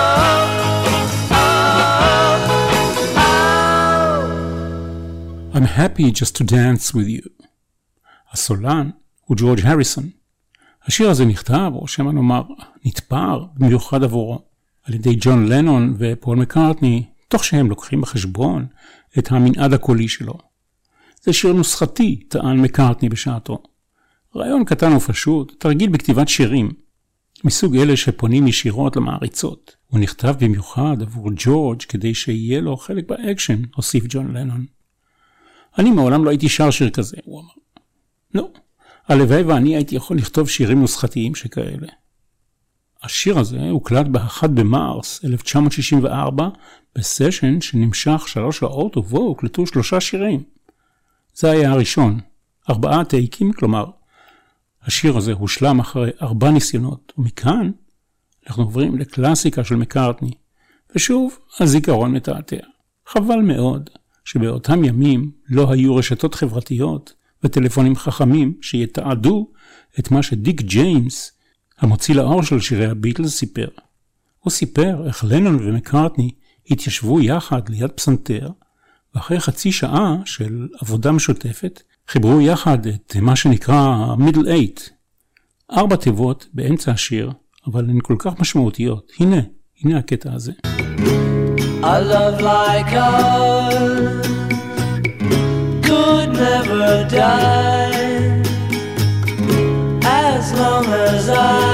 I'm 5.54 5.66
happy 5.80 6.06
just 6.12 6.34
to 6.36 6.44
dance 6.44 6.94
with 6.94 7.08
you. 7.08 7.26
הסולן 8.32 8.90
הוא 9.24 9.36
ג'ורג' 9.36 9.66
הריסון. 9.66 10.10
השיר 10.86 11.10
הזה 11.10 11.24
נכתב, 11.24 11.72
או 11.74 11.88
שמא 11.88 12.12
נאמר, 12.12 12.42
נתפר 12.84 13.44
במיוחד 13.56 14.02
עבורו. 14.02 14.42
על 14.84 14.94
ידי 14.94 15.16
ג'ון 15.20 15.46
לנון 15.46 15.94
ופול 15.98 16.38
מקארטני, 16.38 17.04
תוך 17.32 17.44
שהם 17.44 17.70
לוקחים 17.70 18.00
בחשבון 18.00 18.66
את 19.18 19.32
המנעד 19.32 19.72
הקולי 19.72 20.08
שלו. 20.08 20.34
זה 21.22 21.32
שיר 21.32 21.52
נוסחתי, 21.52 22.16
טען 22.28 22.60
מקארטני 22.60 23.08
בשעתו. 23.08 23.62
רעיון 24.36 24.64
קטן 24.64 24.92
ופשוט, 24.92 25.54
תרגיל 25.58 25.90
בכתיבת 25.90 26.28
שירים, 26.28 26.70
מסוג 27.44 27.76
אלה 27.76 27.96
שפונים 27.96 28.46
ישירות 28.46 28.96
למעריצות. 28.96 29.76
הוא 29.86 30.00
נכתב 30.00 30.34
במיוחד 30.40 30.96
עבור 31.02 31.30
ג'ורג' 31.36 31.82
כדי 31.82 32.14
שיהיה 32.14 32.60
לו 32.60 32.76
חלק 32.76 33.08
באקשן, 33.08 33.62
הוסיף 33.74 34.04
ג'ון 34.08 34.36
לנון. 34.36 34.66
אני 35.78 35.90
מעולם 35.90 36.24
לא 36.24 36.30
הייתי 36.30 36.48
שר 36.48 36.70
שיר 36.70 36.90
כזה, 36.90 37.16
הוא 37.24 37.40
אמר. 37.40 37.54
נו, 38.34 38.52
הלוואי 39.08 39.42
ואני 39.42 39.76
הייתי 39.76 39.96
יכול 39.96 40.16
לכתוב 40.16 40.48
שירים 40.48 40.80
נוסחתיים 40.80 41.34
שכאלה. 41.34 41.88
השיר 43.02 43.38
הזה 43.38 43.68
הוקלט 43.70 44.06
ב-1 44.06 44.46
במרס 44.46 45.24
1964 45.24 46.48
בסשן 46.96 47.60
שנמשך 47.60 48.24
שלוש 48.26 48.58
שעות 48.58 48.96
ובו 48.96 49.18
הוקלטו 49.18 49.66
שלושה 49.66 50.00
שירים. 50.00 50.42
זה 51.34 51.50
היה 51.50 51.72
הראשון, 51.72 52.20
ארבעה 52.70 53.04
טייקים, 53.04 53.52
כלומר, 53.52 53.84
השיר 54.82 55.16
הזה 55.16 55.32
הושלם 55.32 55.80
אחרי 55.80 56.10
ארבע 56.22 56.50
ניסיונות, 56.50 57.12
ומכאן 57.18 57.70
אנחנו 58.46 58.62
עוברים 58.62 58.98
לקלאסיקה 58.98 59.64
של 59.64 59.76
מקארטני, 59.76 60.30
ושוב 60.96 61.38
הזיכרון 61.60 62.12
מתעתע. 62.12 62.56
חבל 63.06 63.40
מאוד 63.40 63.90
שבאותם 64.24 64.84
ימים 64.84 65.30
לא 65.48 65.72
היו 65.72 65.96
רשתות 65.96 66.34
חברתיות 66.34 67.14
וטלפונים 67.44 67.96
חכמים 67.96 68.54
שיתעדו 68.62 69.50
את 69.98 70.10
מה 70.10 70.22
שדיק 70.22 70.60
ג'יימס 70.60 71.32
המוציא 71.82 72.14
לאור 72.14 72.42
של 72.42 72.60
שירי 72.60 72.86
הביטלס 72.86 73.36
סיפר. 73.36 73.68
הוא 74.38 74.50
סיפר 74.50 75.06
איך 75.06 75.24
לנון 75.28 75.68
ומקארטני 75.68 76.30
התיישבו 76.70 77.20
יחד 77.20 77.68
ליד 77.68 77.90
פסנתר, 77.90 78.50
ואחרי 79.14 79.40
חצי 79.40 79.72
שעה 79.72 80.16
של 80.24 80.68
עבודה 80.80 81.12
משותפת, 81.12 81.82
חיברו 82.08 82.40
יחד 82.40 82.86
את 82.86 83.16
מה 83.20 83.36
שנקרא 83.36 84.14
מידל 84.18 84.48
אייט. 84.48 84.80
ארבע 85.72 85.96
תיבות 85.96 86.46
באמצע 86.54 86.92
השיר, 86.92 87.32
אבל 87.66 87.90
הן 87.90 87.98
כל 88.02 88.16
כך 88.18 88.40
משמעותיות. 88.40 89.12
הנה, 89.20 89.40
הנה 89.84 89.98
הקטע 89.98 90.32
הזה. 90.32 90.52
A 91.82 92.00
love 92.12 92.40
like 92.40 92.92
ours 92.92 94.26
could 95.86 96.30
never 96.44 97.04
die 97.10 98.02
as 100.04 100.52
long 100.60 100.86
as 100.86 101.28
I 101.28 101.71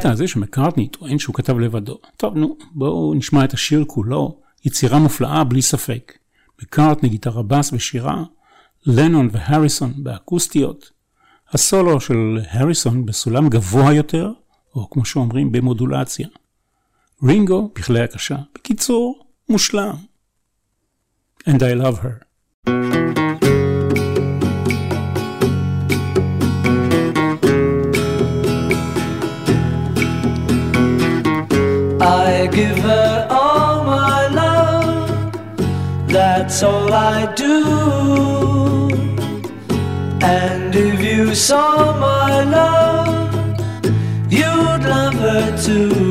הקטע 0.00 0.12
הזה 0.12 0.28
שמקארטני 0.28 0.88
טוען 0.88 1.18
שהוא 1.18 1.34
כתב 1.34 1.58
לבדו. 1.58 1.98
טוב, 2.16 2.36
נו, 2.36 2.56
בואו 2.72 3.14
נשמע 3.14 3.44
את 3.44 3.52
השיר 3.52 3.84
כולו, 3.86 4.40
יצירה 4.64 4.98
מופלאה 4.98 5.44
בלי 5.44 5.62
ספק. 5.62 6.18
מקארטני 6.62 7.08
גיטרה 7.08 7.42
בס 7.42 7.72
ושירה, 7.72 8.24
לנון 8.86 9.28
והריסון 9.32 9.92
באקוסטיות. 9.96 10.90
הסולו 11.52 12.00
של 12.00 12.38
הריסון 12.50 13.06
בסולם 13.06 13.48
גבוה 13.48 13.94
יותר, 13.94 14.32
או 14.74 14.90
כמו 14.90 15.04
שאומרים 15.04 15.52
במודולציה. 15.52 16.28
רינגו 17.22 17.70
בכלי 17.74 18.00
הקשה. 18.00 18.36
בקיצור, 18.54 19.26
מושלם. 19.48 19.94
And 21.48 21.60
I 21.60 21.82
love 21.82 21.96
her. 22.02 23.09
give 32.60 32.78
her 32.78 33.26
all 33.30 33.84
my 33.84 34.20
love. 34.40 35.32
That's 36.06 36.62
all 36.62 36.92
I 36.92 37.18
do. 37.44 37.56
And 40.38 40.74
if 40.74 40.96
you 41.10 41.34
saw 41.34 41.72
my 42.08 42.32
love, 42.58 43.08
you'd 44.38 44.82
love 44.94 45.18
her 45.26 45.46
too. 45.66 46.09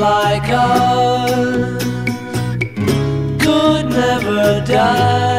like 0.00 0.48
us 0.48 1.84
could 3.44 3.86
never 3.90 4.64
die. 4.64 5.29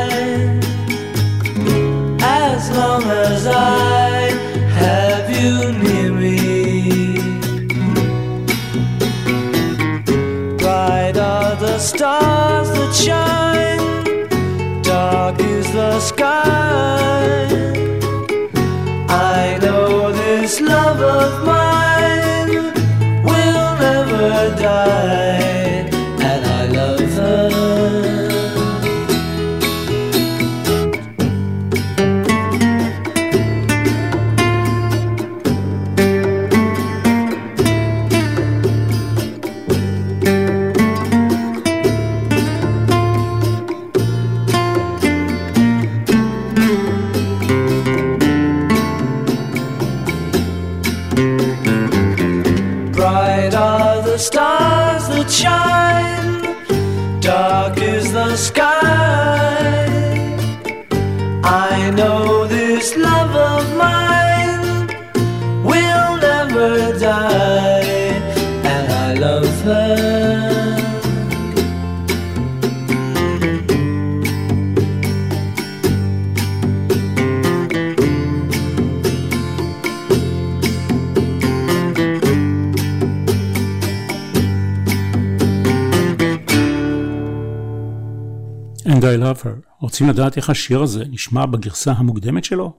רוצים 89.92 90.10
לדעת 90.10 90.38
איך 90.38 90.50
השיר 90.50 90.82
הזה 90.82 91.04
נשמע 91.10 91.46
בגרסה 91.46 91.92
המוקדמת 91.92 92.44
שלו? 92.44 92.74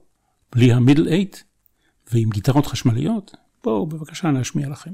בלי 0.55 0.73
המידל 0.73 1.07
אייט? 1.07 1.37
ועם 2.13 2.29
גיטרות 2.29 2.67
חשמליות? 2.67 3.35
בואו 3.63 3.85
בבקשה 3.87 4.27
נשמיע 4.27 4.69
לכם. 4.69 4.91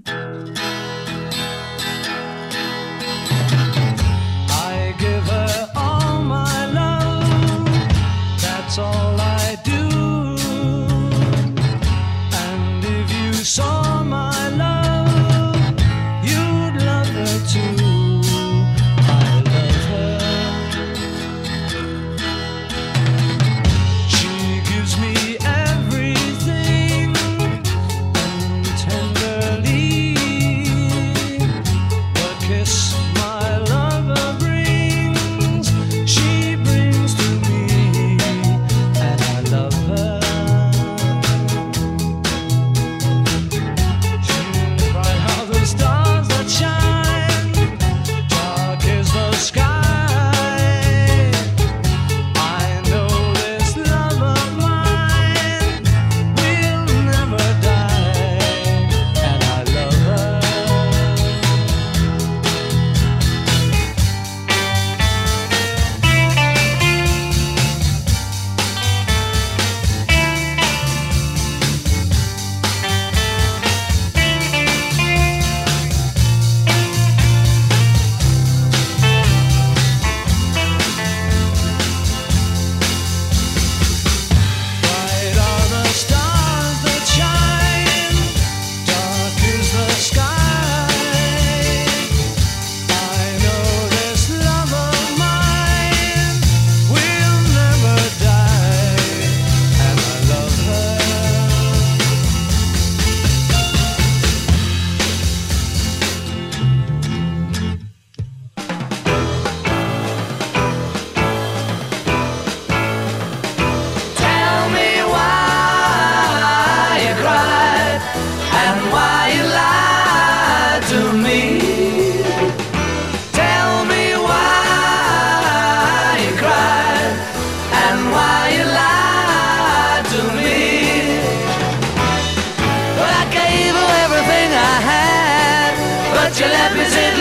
happens 136.60 136.94
in 136.98 137.19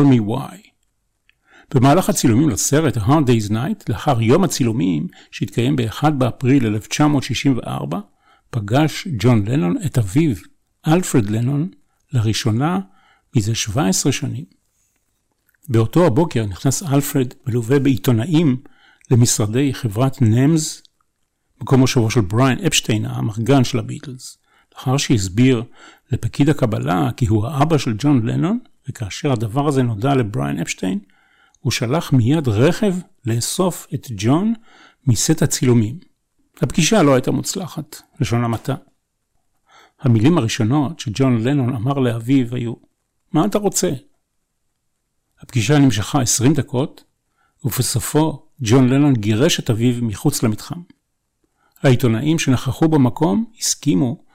Tell 0.00 0.14
Me 0.14 0.30
Why. 0.30 0.70
במהלך 1.74 2.08
הצילומים 2.08 2.48
לסרט 2.48 2.96
Hard 2.96 3.26
Day's 3.26 3.50
Night, 3.50 3.84
לאחר 3.88 4.22
יום 4.22 4.44
הצילומים 4.44 5.06
שהתקיים 5.30 5.76
ב-1 5.76 6.10
באפריל 6.10 6.66
1964, 6.66 8.00
פגש 8.50 9.08
ג'ון 9.18 9.48
לנון 9.48 9.76
את 9.86 9.98
אביו, 9.98 10.36
אלפרד 10.86 11.30
לנון, 11.30 11.70
לראשונה 12.12 12.80
מזה 13.36 13.54
17 13.54 14.12
שנים. 14.12 14.44
באותו 15.68 16.06
הבוקר 16.06 16.46
נכנס 16.46 16.82
אלפרד 16.82 17.34
מלווה 17.46 17.78
בעיתונאים 17.78 18.62
למשרדי 19.10 19.74
חברת 19.74 20.22
NEMS, 20.22 20.82
מקום 21.60 21.80
מושבו 21.80 22.10
של 22.10 22.20
בריין 22.20 22.58
אפשטיין, 22.66 23.04
האמרגן 23.04 23.64
של 23.64 23.78
הביטלס. 23.78 24.38
לאחר 24.80 24.96
שהסביר 24.96 25.62
לפקיד 26.12 26.48
הקבלה 26.48 27.10
כי 27.16 27.26
הוא 27.26 27.46
האבא 27.46 27.78
של 27.78 27.94
ג'ון 27.98 28.26
לנון, 28.26 28.58
וכאשר 28.88 29.32
הדבר 29.32 29.68
הזה 29.68 29.82
נודע 29.82 30.14
לבריין 30.14 30.60
אפשטיין, 30.60 30.98
הוא 31.60 31.72
שלח 31.72 32.12
מיד 32.12 32.48
רכב 32.48 32.94
לאסוף 33.24 33.86
את 33.94 34.06
ג'ון 34.16 34.54
מסט 35.06 35.42
הצילומים. 35.42 35.98
הפגישה 36.62 37.02
לא 37.02 37.14
הייתה 37.14 37.30
מוצלחת, 37.30 38.02
לשון 38.20 38.44
המעטה. 38.44 38.74
המילים 40.00 40.38
הראשונות 40.38 41.00
שג'ון 41.00 41.42
לנון 41.44 41.74
אמר 41.74 41.98
לאביו 41.98 42.54
היו, 42.54 42.74
מה 43.32 43.46
אתה 43.46 43.58
רוצה? 43.58 43.90
הפגישה 45.40 45.78
נמשכה 45.78 46.20
20 46.20 46.54
דקות, 46.54 47.04
ובסופו 47.64 48.46
ג'ון 48.60 48.88
לנון 48.88 49.14
גירש 49.14 49.60
את 49.60 49.70
אביו 49.70 50.04
מחוץ 50.04 50.42
למתחם. 50.42 50.80
העיתונאים 51.82 52.38
שנכחו 52.38 52.88
במקום 52.88 53.44
הסכימו 53.58 54.29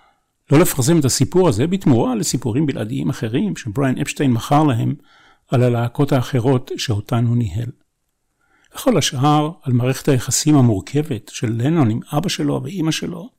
לא 0.51 0.59
לפרסם 0.59 0.99
את 0.99 1.05
הסיפור 1.05 1.49
הזה 1.49 1.67
בתמורה 1.67 2.15
לסיפורים 2.15 2.65
בלעדיים 2.65 3.09
אחרים 3.09 3.55
שבריין 3.55 3.97
אפשטיין 4.01 4.31
מכר 4.31 4.63
להם 4.63 4.95
על 5.51 5.63
הלהקות 5.63 6.11
האחרות 6.11 6.71
שאותן 6.77 7.25
הוא 7.25 7.37
ניהל. 7.37 7.69
וכל 8.75 8.97
השאר 8.97 9.51
על 9.63 9.73
מערכת 9.73 10.07
היחסים 10.07 10.55
המורכבת 10.55 11.31
של 11.33 11.53
לנון 11.57 11.89
עם 11.89 11.99
אבא 12.11 12.29
שלו 12.29 12.61
ואימא 12.63 12.91
שלו, 12.91 13.29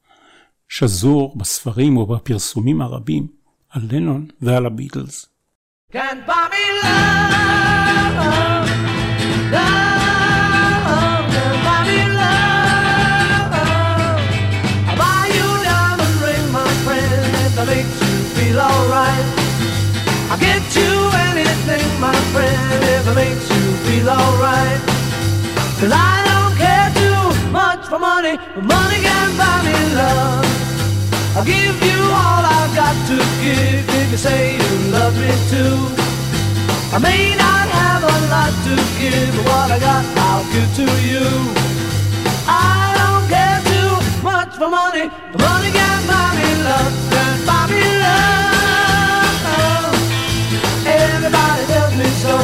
שזור 0.68 1.38
בספרים 1.38 1.96
ובפרסומים 1.96 2.80
הרבים 2.80 3.26
על 3.70 3.82
לנון 3.90 4.26
ועל 4.40 4.66
הביטלס. 4.66 5.26
Can't 5.92 6.26
buy 6.26 6.48
me 6.52 6.64
love, 6.82 8.16
love, 9.52 9.95
makes 23.16 23.48
you 23.48 23.64
feel 23.88 24.08
alright. 24.10 24.80
Cause 25.80 25.92
I 26.12 26.14
don't 26.28 26.54
care 26.60 26.88
too 27.00 27.22
much 27.50 27.82
for 27.88 27.98
money, 27.98 28.36
but 28.54 28.64
money 28.76 29.00
can 29.08 29.28
buy 29.40 29.56
me 29.64 29.76
love. 29.96 30.44
I'll 31.34 31.44
give 31.44 31.76
you 31.88 32.00
all 32.20 32.44
I've 32.44 32.74
got 32.76 32.96
to 33.10 33.16
give 33.40 33.88
if 34.00 34.10
you 34.12 34.18
say 34.18 34.56
you 34.60 34.72
love 34.92 35.16
me 35.16 35.32
too. 35.52 35.76
I 36.92 36.98
may 37.08 37.34
not 37.44 37.66
have 37.80 38.02
a 38.04 38.16
lot 38.34 38.52
to 38.68 38.74
give, 39.00 39.32
but 39.36 39.44
what 39.48 39.68
I 39.76 39.78
got 39.88 40.04
I'll 40.28 40.44
give 40.52 40.70
to 40.80 40.86
you. 41.10 41.26
I 42.46 42.92
don't 43.00 43.26
care 43.32 43.60
too 43.72 43.92
much 44.22 44.52
for 44.60 44.68
money, 44.68 45.08
but 45.32 45.40
money 45.40 45.70
can 45.72 46.00
buy 46.12 46.28
me 46.36 46.48
love, 46.68 46.92
can 47.12 47.36
buy 47.48 47.64
me 47.72 47.84
love. 48.04 48.36
Everybody 50.84 51.62
tells 51.72 51.94
me 51.96 52.08
so, 52.24 52.34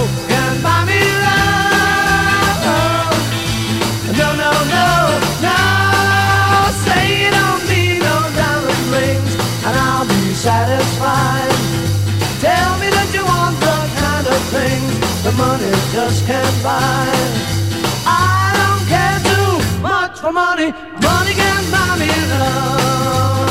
just 15.92 16.26
can't 16.26 16.62
buy. 16.62 17.06
I 18.06 18.52
don't 18.58 18.84
care 18.88 19.18
too 19.28 19.82
much 19.82 20.18
for 20.20 20.32
money, 20.32 20.72
money 21.02 21.34
can 21.34 21.70
buy 21.70 21.96
me 21.98 22.08
love. 22.38 23.41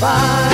Buy. 0.00 0.52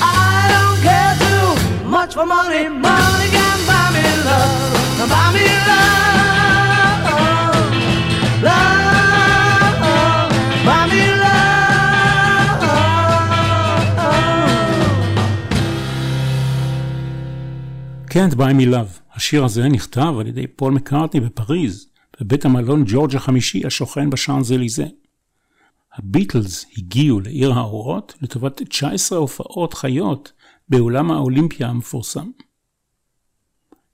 I 0.00 0.38
don't 0.54 0.78
care 0.88 1.14
too 1.24 1.48
much 1.96 2.12
for 2.16 2.26
money. 2.36 2.64
Money 2.88 3.28
can 3.36 3.58
buy 3.68 3.86
me 3.94 4.06
love. 4.28 4.74
Love. 8.46 10.30
Buy 10.66 10.82
me 10.92 11.04
love. 11.22 11.56
Can't 18.12 18.34
Buy 18.34 18.52
Me 18.54 18.66
Love. 18.66 19.00
השיר 19.14 19.44
הזה 19.44 19.68
נכתב 19.68 20.14
על 20.20 20.26
ידי 20.26 20.46
פול 20.46 20.72
מקארטני 20.72 21.20
בפריז, 21.20 21.86
בבית 22.20 22.44
המלון 22.44 22.84
ג'ורג' 22.86 23.16
החמישי 23.16 23.66
השוכן 23.66 24.10
בשאנזליזה. 24.10 24.84
הביטלס 25.96 26.66
הגיעו 26.78 27.20
לעיר 27.20 27.52
האורות 27.52 28.14
לטובת 28.22 28.62
19 28.62 29.18
הופעות 29.18 29.74
חיות 29.74 30.32
באולם 30.68 31.10
האולימפיה 31.10 31.68
המפורסם. 31.68 32.30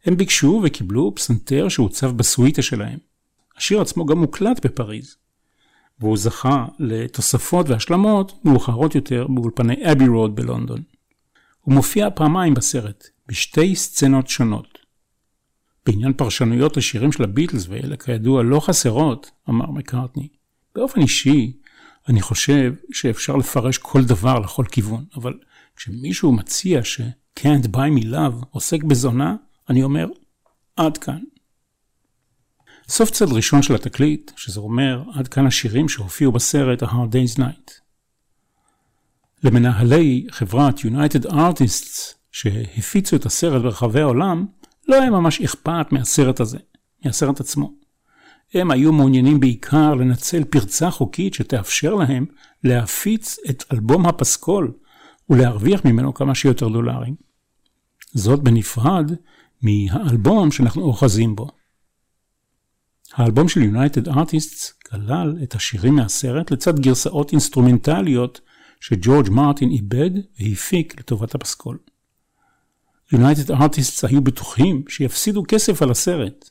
הם 0.05 0.17
ביקשו 0.17 0.61
וקיבלו 0.65 1.12
פסנתר 1.15 1.69
שהוצב 1.69 2.17
בסוויטה 2.17 2.62
שלהם. 2.62 2.99
השיר 3.57 3.81
עצמו 3.81 4.07
גם 4.07 4.19
מוקלט 4.19 4.67
בפריז, 4.67 5.17
והוא 5.99 6.17
זכה 6.17 6.67
לתוספות 6.79 7.69
והשלמות 7.69 8.45
מאוחרות 8.45 8.95
יותר 8.95 9.27
באולפני 9.27 9.93
אבי 9.93 10.09
רוד 10.09 10.37
בלונדון. 10.37 10.83
הוא 11.61 11.75
מופיע 11.75 12.09
פעמיים 12.11 12.55
בסרט, 12.55 13.07
בשתי 13.29 13.77
סצנות 13.77 14.29
שונות. 14.29 14.79
בעניין 15.87 16.12
פרשנויות 16.12 16.77
לשירים 16.77 17.12
של 17.12 17.25
הביטלס, 17.25 17.67
ואלה 17.69 17.97
כידוע 17.97 18.43
לא 18.43 18.61
חסרות, 18.61 19.31
אמר 19.49 19.71
מקארטני. 19.71 20.29
באופן 20.75 21.01
אישי, 21.01 21.53
אני 22.09 22.21
חושב 22.21 22.75
שאפשר 22.93 23.37
לפרש 23.37 23.79
כל 23.79 24.05
דבר 24.05 24.38
לכל 24.38 24.65
כיוון, 24.71 25.05
אבל 25.17 25.38
כשמישהו 25.77 26.33
מציע 26.33 26.85
ש-Can't 26.85 27.67
buy 27.67 28.01
me 28.01 28.05
love 28.05 28.47
עוסק 28.51 28.83
בזונה, 28.83 29.37
אני 29.69 29.83
אומר, 29.83 30.07
עד 30.77 30.99
כאן. 30.99 31.19
סוף 32.88 33.11
צד 33.11 33.33
ראשון 33.33 33.62
של 33.62 33.75
התקליט, 33.75 34.33
שזה 34.37 34.61
אומר 34.61 35.03
עד 35.15 35.29
כאן 35.29 35.47
השירים 35.47 35.88
שהופיעו 35.88 36.33
בסרט 36.33 36.83
A 36.83 36.87
Hard 36.87 37.12
Day's 37.12 37.38
Night. 37.38 37.73
למנהלי 39.45 40.27
חברת 40.31 40.79
United 40.79 41.27
Artists 41.27 42.15
שהפיצו 42.33 43.17
את 43.17 43.27
הסרט 43.27 43.62
ברחבי 43.62 44.01
העולם, 44.01 44.47
לא 44.88 45.01
היה 45.01 45.11
ממש 45.11 45.41
אכפת 45.41 45.93
מהסרט 45.93 46.41
הזה, 46.41 46.59
מהסרט 47.05 47.41
עצמו. 47.41 47.82
הם 48.55 48.71
היו 48.71 48.93
מעוניינים 48.93 49.41
בעיקר 49.41 49.95
לנצל 49.95 50.45
פרצה 50.45 50.91
חוקית 50.91 51.35
שתאפשר 51.35 51.95
להם 51.95 52.27
להפיץ 52.65 53.38
את 53.51 53.65
אלבום 53.73 54.07
הפסקול 54.07 54.73
ולהרוויח 55.31 55.85
ממנו 55.85 56.15
כמה 56.15 56.35
שיותר 56.35 56.69
דולרים. 56.69 57.15
זאת 58.15 58.41
בנפרד 58.41 59.12
מהאלבום 59.62 60.51
שאנחנו 60.51 60.83
אוחזים 60.83 61.37
בו. 61.37 61.49
האלבום 63.15 63.49
של 63.49 63.61
United 63.61 64.09
Artists 64.09 64.73
כלל 64.91 65.37
את 65.43 65.55
השירים 65.55 65.95
מהסרט 65.95 66.51
לצד 66.51 66.79
גרסאות 66.79 67.33
אינסטרומנטליות 67.33 68.41
שג'ורג' 68.81 69.31
מרטין 69.31 69.71
איבד 69.71 70.11
והפיק 70.41 71.01
לטובת 71.01 71.35
הפסקול. 71.35 71.79
United 73.15 73.51
Artists 73.51 74.09
היו 74.09 74.21
בטוחים 74.23 74.85
שיפסידו 74.88 75.43
כסף 75.49 75.83
על 75.83 75.91
הסרט. 75.91 76.51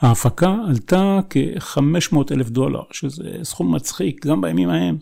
ההפקה 0.00 0.56
עלתה 0.68 1.20
כ-500 1.30 2.16
אלף 2.32 2.50
דולר, 2.50 2.82
שזה 2.92 3.30
סכום 3.42 3.74
מצחיק 3.74 4.26
גם 4.26 4.40
בימים 4.40 4.68
ההם. 4.68 4.98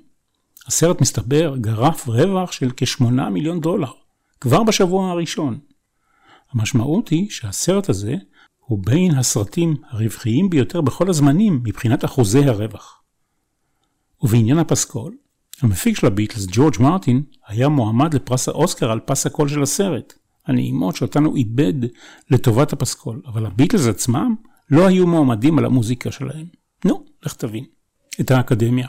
הסרט 0.67 1.01
מסתבר 1.01 1.57
גרף 1.57 2.09
רווח 2.09 2.53
של 2.53 2.71
כ-8 2.77 3.05
מיליון 3.05 3.61
דולר, 3.61 3.91
כבר 4.41 4.63
בשבוע 4.63 5.11
הראשון. 5.11 5.59
המשמעות 6.53 7.09
היא 7.09 7.31
שהסרט 7.31 7.89
הזה 7.89 8.15
הוא 8.59 8.79
בין 8.85 9.15
הסרטים 9.15 9.77
הרווחיים 9.91 10.51
ביותר 10.51 10.81
בכל 10.81 11.11
הזמנים 11.11 11.61
מבחינת 11.65 12.05
אחוזי 12.05 12.45
הרווח. 12.45 13.03
ובעניין 14.23 14.59
הפסקול, 14.59 15.17
המפיק 15.63 15.97
של 15.97 16.07
הביטלס, 16.07 16.47
ג'ורג' 16.51 16.75
מרטין, 16.81 17.23
היה 17.47 17.69
מועמד 17.69 18.15
לפרס 18.15 18.49
האוסקר 18.49 18.91
על 18.91 19.01
פס 19.01 19.27
הקול 19.27 19.49
של 19.49 19.63
הסרט, 19.63 20.15
הנעימות 20.47 20.97
שאותן 20.97 21.25
הוא 21.25 21.37
איבד 21.37 21.75
לטובת 22.31 22.73
הפסקול, 22.73 23.23
אבל 23.27 23.47
הביטלס 23.47 23.87
עצמם 23.87 24.35
לא 24.71 24.87
היו 24.87 25.07
מועמדים 25.07 25.59
על 25.59 25.65
המוזיקה 25.65 26.13
שלהם. 26.13 26.45
נו, 26.85 27.05
לך 27.23 27.35
תבין. 27.35 27.65
את 28.21 28.31
האקדמיה. 28.31 28.87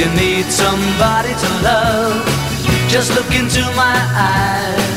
You 0.00 0.12
need 0.26 0.48
somebody 0.64 1.32
to 1.42 1.48
love, 1.68 2.16
just 2.94 3.08
look 3.16 3.30
into 3.40 3.62
my 3.82 3.98
eyes. 4.34 4.92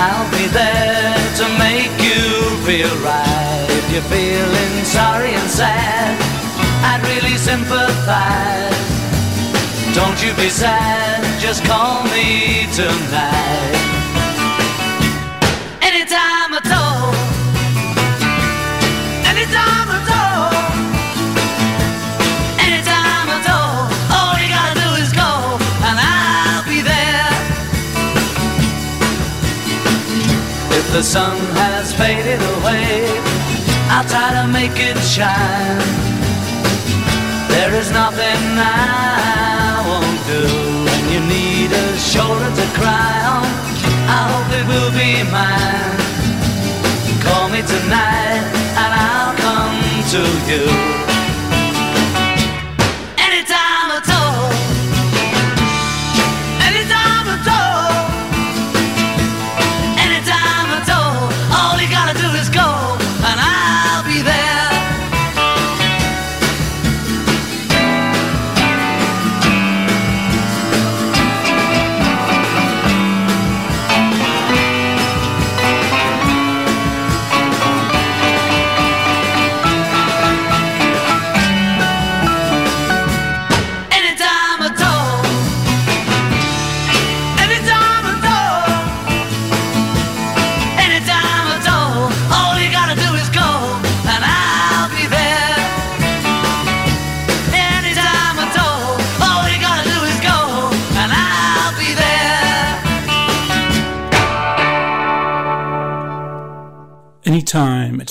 I'll 0.00 0.28
be 0.30 0.44
there 0.60 1.18
to 1.38 1.44
make 1.64 1.94
you 2.08 2.22
feel 2.64 2.94
right. 3.08 3.31
You're 3.92 4.00
feeling 4.04 4.84
sorry 4.84 5.34
and 5.34 5.50
sad, 5.50 6.16
I'd 6.80 7.04
really 7.12 7.36
sympathize. 7.36 8.72
Don't 9.94 10.16
you 10.24 10.32
be 10.32 10.48
sad, 10.48 11.20
just 11.38 11.62
call 11.66 12.02
me 12.04 12.64
tonight. 12.72 13.76
Anytime 15.84 16.56
at 16.56 16.72
all. 16.72 17.12
Anytime 19.28 19.88
at 19.92 20.08
all. 20.08 20.56
Anytime 22.64 23.28
at 23.28 23.44
all. 23.44 23.92
All 24.08 24.40
you 24.40 24.48
gotta 24.48 24.80
do 24.80 24.88
is 25.04 25.12
go, 25.12 25.60
and 25.84 26.00
I'll 26.00 26.64
be 26.64 26.80
there. 26.80 27.28
If 30.80 30.86
the 30.92 31.02
sun 31.02 31.36
has 31.60 31.92
faded 31.92 32.40
away, 32.56 33.41
I'll 33.94 34.08
try 34.08 34.32
to 34.40 34.48
make 34.48 34.78
it 34.80 34.96
shine. 35.04 35.78
There 37.52 37.74
is 37.74 37.90
nothing 37.92 38.40
I 38.56 39.84
won't 39.84 40.20
do 40.32 40.42
when 40.88 41.02
you 41.12 41.20
need 41.20 41.70
a 41.72 41.98
shoulder 41.98 42.50
to 42.60 42.66
cry 42.72 43.16
on. 43.36 43.44
I 44.08 44.20
hope 44.32 44.50
it 44.60 44.64
will 44.72 44.92
be 44.96 45.12
mine. 45.28 46.00
Call 47.20 47.50
me 47.50 47.60
tonight 47.60 48.42
and 48.80 48.92
I'll 48.96 49.36
come 49.44 49.76
to 50.14 50.22
you. 50.50 51.01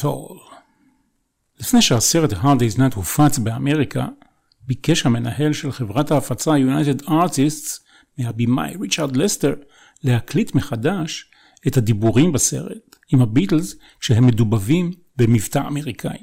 All. 0.04 0.52
לפני 1.60 1.82
שהסרט 1.82 2.34
Hard 2.34 2.60
Day's 2.60 2.78
Night 2.78 2.96
הופץ 2.96 3.38
באמריקה, 3.38 4.08
ביקש 4.68 5.06
המנהל 5.06 5.54
של 5.54 5.72
חברת 5.72 6.12
ההפצה 6.12 6.52
United 6.52 7.04
Artists 7.04 7.80
מהבימאי 8.18 8.74
ריצ'רד 8.82 9.16
לסטר 9.16 9.54
להקליט 10.04 10.56
מחדש 10.56 11.32
את 11.68 11.78
הדיבורים 11.78 12.32
בסרט 12.32 12.96
עם 13.14 13.22
הביטלס 13.22 13.76
כשהם 14.00 14.28
מדובבים 14.28 14.92
במבטא 15.18 15.60
אמריקאי. 15.68 16.18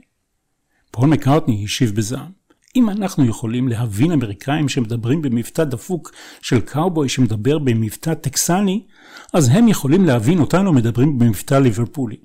פול 0.90 1.08
מקארטני 1.08 1.64
השיב 1.64 1.94
בזעם, 1.96 2.38
אם 2.76 2.90
אנחנו 2.90 3.24
יכולים 3.24 3.68
להבין 3.68 4.12
אמריקאים 4.12 4.68
שמדברים 4.68 5.22
במבטא 5.22 5.64
דפוק 5.64 6.12
של 6.42 6.60
קאובוי 6.60 7.08
שמדבר 7.08 7.58
במבטא 7.58 8.14
טקסני, 8.14 8.86
אז 9.32 9.48
הם 9.48 9.68
יכולים 9.68 10.04
להבין 10.04 10.38
אותנו 10.38 10.72
מדברים 10.72 11.18
במבטא 11.18 11.54
ליברפולי. 11.54 12.16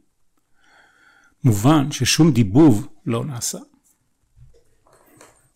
מובן 1.43 1.91
ששום 1.91 2.31
דיבוב 2.31 2.87
לא 3.05 3.25
נעשה. 3.25 3.57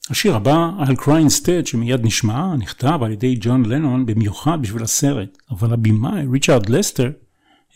השיר 0.09 0.35
הבא, 0.35 0.69
I'll 0.79 1.01
Cry 1.01 1.27
Instead, 1.27 1.65
שמיד 1.65 2.05
נשמע, 2.05 2.55
נכתב 2.55 2.99
על 3.03 3.11
ידי 3.11 3.37
ג'ון 3.39 3.65
לנון 3.65 4.05
במיוחד 4.05 4.57
בשביל 4.61 4.83
הסרט, 4.83 5.37
אבל 5.51 5.73
הבמאי, 5.73 6.25
ריצ'רד 6.31 6.69
לסטר, 6.69 7.11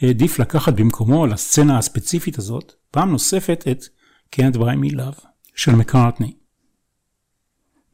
העדיף 0.01 0.39
לקחת 0.39 0.73
במקומו 0.73 1.27
לסצנה 1.27 1.77
הספציפית 1.77 2.37
הזאת, 2.37 2.73
פעם 2.91 3.11
נוספת 3.11 3.63
את 3.71 3.83
Can't 4.35 4.55
Buy 4.55 4.75
Me 4.83 4.93
Love 4.93 5.25
של 5.55 5.71
מקארטני. 5.71 6.33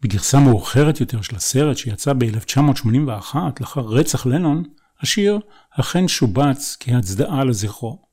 בגרסה 0.02 0.40
מאוחרת 0.40 1.00
יותר 1.00 1.22
של 1.22 1.36
הסרט 1.36 1.78
שיצא 1.78 2.14
ב-1981 2.14 3.36
לאחר 3.60 3.82
רצח 3.82 4.26
לנון, 4.26 4.64
השיר 5.02 5.40
אכן 5.72 6.08
שובץ 6.08 6.78
כהצדעה 6.80 7.44
לזכרו. 7.44 8.07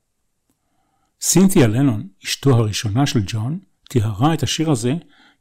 סינתיה 1.26 1.66
לנון, 1.66 2.06
אשתו 2.24 2.50
הראשונה 2.50 3.06
של 3.06 3.20
ג'ון, 3.26 3.58
תיארה 3.88 4.34
את 4.34 4.42
השיר 4.42 4.70
הזה 4.70 4.94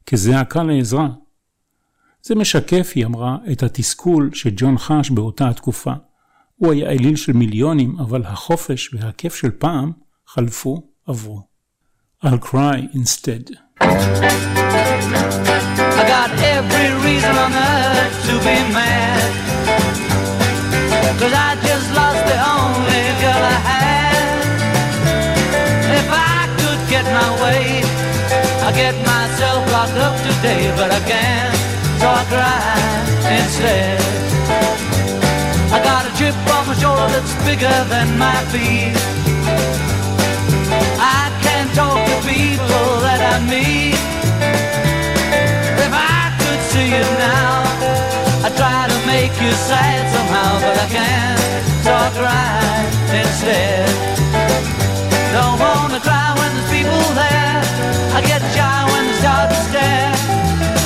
כזעקה 0.06 0.62
לעזרה. 0.62 1.08
זה 2.22 2.34
משקף, 2.34 2.92
היא 2.94 3.06
אמרה, 3.06 3.36
את 3.52 3.62
התסכול 3.62 4.30
שג'ון 4.34 4.78
חש 4.78 5.10
באותה 5.10 5.48
התקופה. 5.48 5.92
הוא 6.56 6.72
היה 6.72 6.90
אליל 6.90 7.16
של 7.16 7.32
מיליונים, 7.32 7.96
אבל 7.98 8.22
החופש 8.24 8.94
והכיף 8.94 9.34
של 9.34 9.50
פעם 9.50 9.92
חלפו, 10.26 10.82
עברו. 11.06 11.42
I'll 12.24 12.50
cry 12.50 12.76
instead. 12.94 13.44
I 16.00 16.04
got 16.14 16.30
every 16.56 16.88
reason 17.06 17.34
on 17.44 17.52
earth 17.70 18.16
to 18.26 18.34
be 18.46 18.56
mad. 18.76 19.32
Cause 21.20 21.34
I 21.48 21.50
just 21.68 21.88
lost 21.98 22.22
the 22.30 22.38
only 22.54 23.02
girl 23.22 23.44
I 23.54 23.58
had. 23.68 24.03
Get 27.44 27.52
my 27.52 27.52
way, 27.52 27.82
I'd 28.64 28.74
get 28.74 28.94
myself 29.06 29.70
locked 29.72 29.98
up 29.98 30.16
today, 30.22 30.72
but 30.76 30.90
I 30.90 31.00
can't, 31.00 31.56
so 32.00 32.08
I 32.08 32.24
cry 32.32 32.74
instead. 33.38 34.00
I 35.72 35.82
got 35.82 36.06
a 36.06 36.12
chip 36.16 36.34
on 36.54 36.66
my 36.66 36.74
shoulder 36.74 37.08
that's 37.12 37.34
bigger 37.44 37.76
than 37.88 38.18
my 38.18 38.36
feet. 38.52 38.96
I 40.98 41.30
can't 41.42 41.70
talk 41.74 41.98
to 42.06 42.16
people 42.28 42.88
that 43.06 43.20
I 43.20 43.36
meet. 43.54 43.98
If 45.84 45.92
I 45.92 46.32
could 46.40 46.62
see 46.70 46.88
you 46.96 47.06
now, 47.18 47.64
I'd 48.44 48.54
try 48.56 48.88
to 48.88 48.98
make 49.06 49.34
you 49.42 49.52
sad 49.52 50.00
somehow, 50.14 50.60
but 50.60 50.76
I 50.78 50.88
can't, 50.88 51.40
so 51.84 51.92
I 51.92 52.08
cry 52.18 53.20
instead. 53.20 54.33
Don't 55.34 55.58
wanna 55.58 55.98
cry 55.98 56.30
when 56.38 56.50
there's 56.54 56.70
people 56.70 57.02
there. 57.18 57.58
I 58.14 58.20
get 58.22 58.40
shy 58.54 58.76
when 58.90 59.02
they 59.08 59.16
start 59.18 59.50
to 59.50 59.58
stare. 59.68 60.14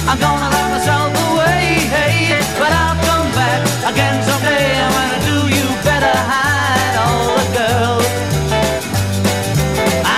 I'm 0.09 0.19
gonna 0.19 0.49
let 0.57 0.67
myself 0.73 1.13
away, 1.29 1.85
hey, 1.97 2.33
but 2.57 2.73
I'll 2.73 2.97
come 3.09 3.29
back 3.37 3.61
again 3.93 4.17
someday. 4.25 4.67
And 4.81 4.91
when 4.97 5.09
I 5.17 5.21
do, 5.29 5.37
you 5.57 5.67
better 5.85 6.17
hide 6.33 6.95
all 7.05 7.29
the 7.41 7.47
girls. 7.61 8.09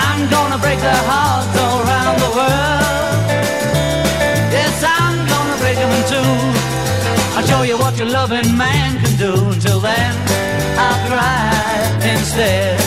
I'm 0.07 0.21
gonna 0.35 0.59
break 0.63 0.79
their 0.79 1.03
hearts 1.11 1.53
all 1.63 1.77
around 1.83 2.15
the 2.25 2.31
world. 2.39 3.19
Yes, 4.55 4.75
I'm 4.79 5.17
gonna 5.27 5.57
break 5.59 5.75
them 5.75 5.91
in 5.97 6.03
two. 6.13 6.31
I'll 7.35 7.47
show 7.51 7.63
you 7.63 7.77
what 7.83 7.97
your 7.99 8.07
loving 8.07 8.55
man 8.55 8.91
can 9.03 9.13
do. 9.25 9.33
Until 9.51 9.81
then, 9.81 10.13
I'll 10.79 11.01
cry 11.11 11.51
instead. 12.13 12.79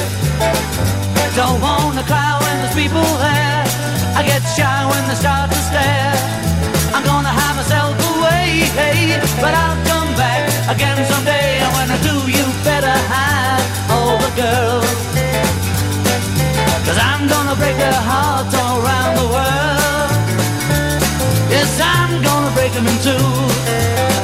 Don't 1.45 1.61
wanna 1.61 2.03
cry 2.05 2.33
when 2.41 2.57
there's 2.63 2.75
people 2.75 3.05
there. 3.21 3.63
I 4.19 4.21
get 4.25 4.41
shy 4.57 4.79
when 4.91 5.03
they 5.09 5.19
start 5.25 5.51
to 5.53 5.61
stare. 5.69 6.17
I'm 6.95 7.05
gonna 7.05 7.29
hide 7.39 7.57
myself 7.61 7.93
away, 8.13 8.65
hey, 8.81 9.21
but 9.43 9.53
I'll 9.53 9.81
come 9.93 10.11
back 10.17 10.41
again 10.73 10.97
someday. 11.05 11.49
And 11.63 11.71
when 11.77 11.89
I 11.97 11.99
do, 12.09 12.17
you 12.37 12.45
better 12.65 12.97
hide 13.13 13.65
all 13.93 14.17
the 14.25 14.33
girls. 14.41 14.89
Cause 16.87 16.99
I'm 17.11 17.29
gonna 17.29 17.57
break 17.61 17.77
their 17.77 18.01
hearts 18.11 18.55
all 18.63 18.77
around 18.83 19.13
the 19.21 19.29
world. 19.37 20.13
Yes, 21.53 21.71
I'm 21.77 22.23
gonna 22.29 22.53
break 22.57 22.73
them 22.73 22.87
in 22.93 22.99
two 23.09 23.27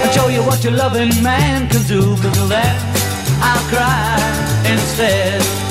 and 0.01 0.09
show 0.16 0.29
you 0.29 0.43
what 0.49 0.64
your 0.64 0.73
loving 0.73 1.12
man 1.23 1.68
can 1.68 1.83
do. 1.85 2.01
Till 2.16 2.49
then, 2.49 2.77
I'll 3.45 3.66
cry 3.68 4.16
instead. 4.73 5.70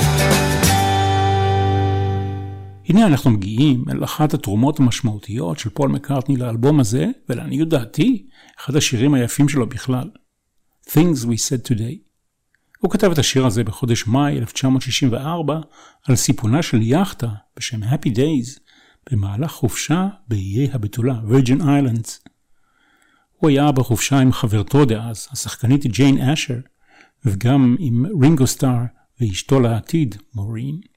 הנה 2.90 3.06
אנחנו 3.06 3.30
מגיעים 3.30 3.84
אל 3.90 4.04
אחת 4.04 4.34
התרומות 4.34 4.80
המשמעותיות 4.80 5.58
של 5.58 5.70
פול 5.70 5.90
מקארטני 5.90 6.36
לאלבום 6.36 6.80
הזה, 6.80 7.06
ולעניות 7.28 7.68
דעתי, 7.68 8.26
אחד 8.60 8.76
השירים 8.76 9.14
היפים 9.14 9.48
שלו 9.48 9.68
בכלל. 9.68 10.10
Things 10.88 11.24
We 11.24 11.36
Said 11.48 11.68
Today. 11.68 11.96
הוא 12.78 12.90
כתב 12.90 13.10
את 13.10 13.18
השיר 13.18 13.46
הזה 13.46 13.64
בחודש 13.64 14.06
מאי 14.06 14.38
1964 14.38 15.60
על 16.08 16.16
סיפונה 16.16 16.62
של 16.62 16.82
יאכטה 16.82 17.28
בשם 17.56 17.82
Happy 17.82 18.08
Days 18.08 18.60
במהלך 19.10 19.50
חופשה 19.50 20.08
באיי 20.28 20.70
הבתולה, 20.72 21.20
Virgin 21.28 21.60
Islands. 21.60 22.30
הוא 23.32 23.50
היה 23.50 23.72
בחופשה 23.72 24.18
עם 24.18 24.32
חברתו 24.32 24.84
דאז, 24.84 25.28
השחקנית 25.32 25.86
ג'יין 25.86 26.18
אשר, 26.18 26.58
וגם 27.24 27.76
עם 27.78 28.06
רינגו 28.22 28.46
סטאר 28.46 28.82
ואשתו 29.20 29.60
לעתיד, 29.60 30.16
מורין. 30.34 30.89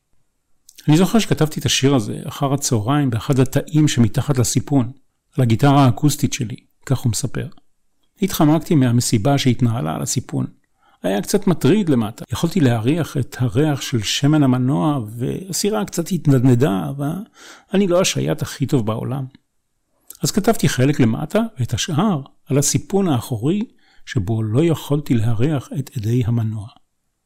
אני 0.87 0.97
זוכר 0.97 1.19
שכתבתי 1.19 1.59
את 1.59 1.65
השיר 1.65 1.95
הזה 1.95 2.21
אחר 2.27 2.53
הצהריים 2.53 3.09
באחד 3.09 3.39
התאים 3.39 3.87
שמתחת 3.87 4.37
לסיפון, 4.37 4.91
על 5.37 5.41
הגיטרה 5.41 5.85
האקוסטית 5.85 6.33
שלי, 6.33 6.55
כך 6.85 6.99
הוא 6.99 7.09
מספר. 7.09 7.47
התחמקתי 8.21 8.75
מהמסיבה 8.75 9.37
שהתנהלה 9.37 9.95
על 9.95 10.01
הסיפון. 10.01 10.45
היה 11.03 11.21
קצת 11.21 11.47
מטריד 11.47 11.89
למטה. 11.89 12.23
יכולתי 12.31 12.59
להריח 12.59 13.17
את 13.17 13.35
הריח 13.39 13.81
של 13.81 14.03
שמן 14.03 14.43
המנוע, 14.43 14.99
והסירה 15.09 15.85
קצת 15.85 16.11
התנדנדה, 16.11 16.91
ואני 16.97 17.87
לא 17.87 18.01
השייט 18.01 18.41
הכי 18.41 18.65
טוב 18.65 18.85
בעולם. 18.85 19.25
אז 20.23 20.31
כתבתי 20.31 20.69
חלק 20.69 20.99
למטה, 20.99 21.39
ואת 21.59 21.73
השאר 21.73 22.21
על 22.45 22.57
הסיפון 22.57 23.07
האחורי, 23.07 23.61
שבו 24.05 24.43
לא 24.43 24.63
יכולתי 24.63 25.13
להריח 25.13 25.69
את 25.79 25.91
אדי 25.97 26.23
המנוע. 26.25 26.67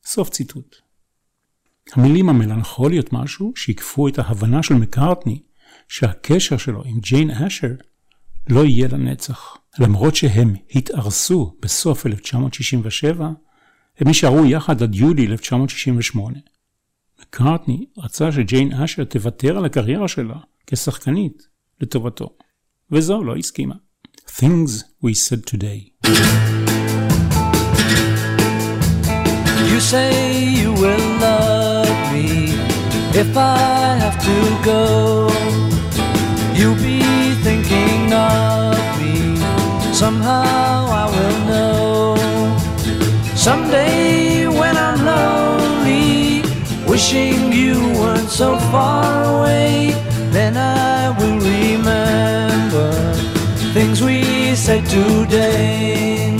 סוף 0.05 0.29
ציטוט. 0.29 0.86
המילים 1.93 2.29
המלנכוליות 2.29 3.13
משהו 3.13 3.53
שיקפו 3.55 4.07
את 4.07 4.19
ההבנה 4.19 4.63
של 4.63 4.73
מקארטני 4.73 5.39
שהקשר 5.87 6.57
שלו 6.57 6.83
עם 6.85 6.99
ג'יין 6.99 7.31
אשר 7.31 7.71
לא 8.49 8.65
יהיה 8.65 8.87
לנצח. 8.87 9.57
למרות 9.79 10.15
שהם 10.15 10.55
התארסו 10.75 11.55
בסוף 11.61 12.05
1967, 12.05 13.29
הם 13.99 14.09
נשארו 14.09 14.45
יחד 14.45 14.83
עד 14.83 14.95
יולי 14.95 15.25
1968. 15.25 16.37
מקארטני 17.21 17.85
רצה 17.97 18.31
שג'יין 18.31 18.73
אשר 18.73 19.03
תוותר 19.03 19.57
על 19.57 19.65
הקריירה 19.65 20.07
שלה 20.07 20.35
כשחקנית 20.67 21.47
לטובתו, 21.81 22.29
וזו 22.91 23.23
לא 23.23 23.35
הסכימה. 23.35 23.75
Things 24.27 24.83
we 25.03 25.13
said 25.13 25.45
today. 25.45 25.79
You 29.71 29.79
say 29.79 30.09
you 30.59 30.73
will 30.81 31.16
if 33.17 33.35
I 33.35 33.97
have 34.03 34.17
to 34.29 34.37
go. 34.63 35.27
You'll 36.53 36.75
be 36.75 37.01
thinking 37.41 38.13
of 38.13 38.77
me. 38.99 39.37
Somehow 39.91 40.85
I 41.01 41.05
will 41.15 41.39
know. 41.51 42.15
Someday 43.35 44.47
when 44.47 44.77
I'm 44.77 44.99
lonely, 45.03 46.43
wishing 46.87 47.51
you 47.51 47.75
weren't 47.99 48.29
so 48.29 48.59
far 48.71 49.09
away, 49.33 49.95
then 50.29 50.55
I 50.55 51.09
will 51.17 51.39
remember 51.39 52.91
things 53.73 54.03
we 54.03 54.55
said 54.55 54.85
today. 54.85 56.37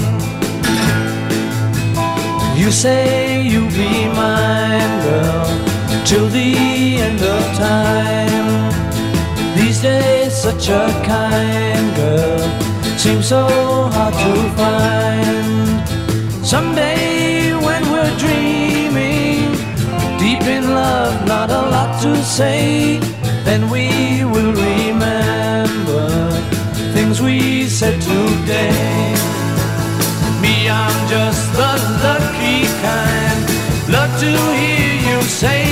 You 2.55 2.69
say 2.71 3.41
you'll 3.41 3.71
be 3.71 4.07
mine, 4.13 4.93
girl, 5.05 5.66
till 6.07 6.29
the 6.29 6.55
end 7.05 7.21
of 7.21 7.43
time. 7.57 8.71
These 9.57 9.81
days, 9.81 10.33
such 10.33 10.69
a 10.69 10.85
kind 11.03 11.95
girl 11.97 12.39
seems 12.97 13.27
so 13.27 13.43
hard 13.91 14.13
to 14.23 14.33
find. 14.55 15.67
Someday, 16.45 17.53
when 17.55 17.83
we're 17.91 18.15
dreaming, 18.23 19.51
deep 20.17 20.43
in 20.47 20.63
love, 20.69 21.27
not 21.27 21.49
a 21.49 21.63
lot 21.75 22.01
to 22.03 22.15
say, 22.23 22.99
then 23.43 23.69
we 23.69 24.23
will 24.23 24.53
remember 24.53 26.07
things 26.95 27.21
we 27.21 27.65
said 27.65 27.99
today. 28.01 29.11
Me, 30.41 30.69
I'm 30.69 30.99
just 31.09 31.43
the 31.59 31.73
lucky 32.05 32.59
kind. 32.85 33.43
Love 33.89 34.13
to 34.21 34.31
hear 34.61 34.93
you 35.09 35.21
say 35.23 35.66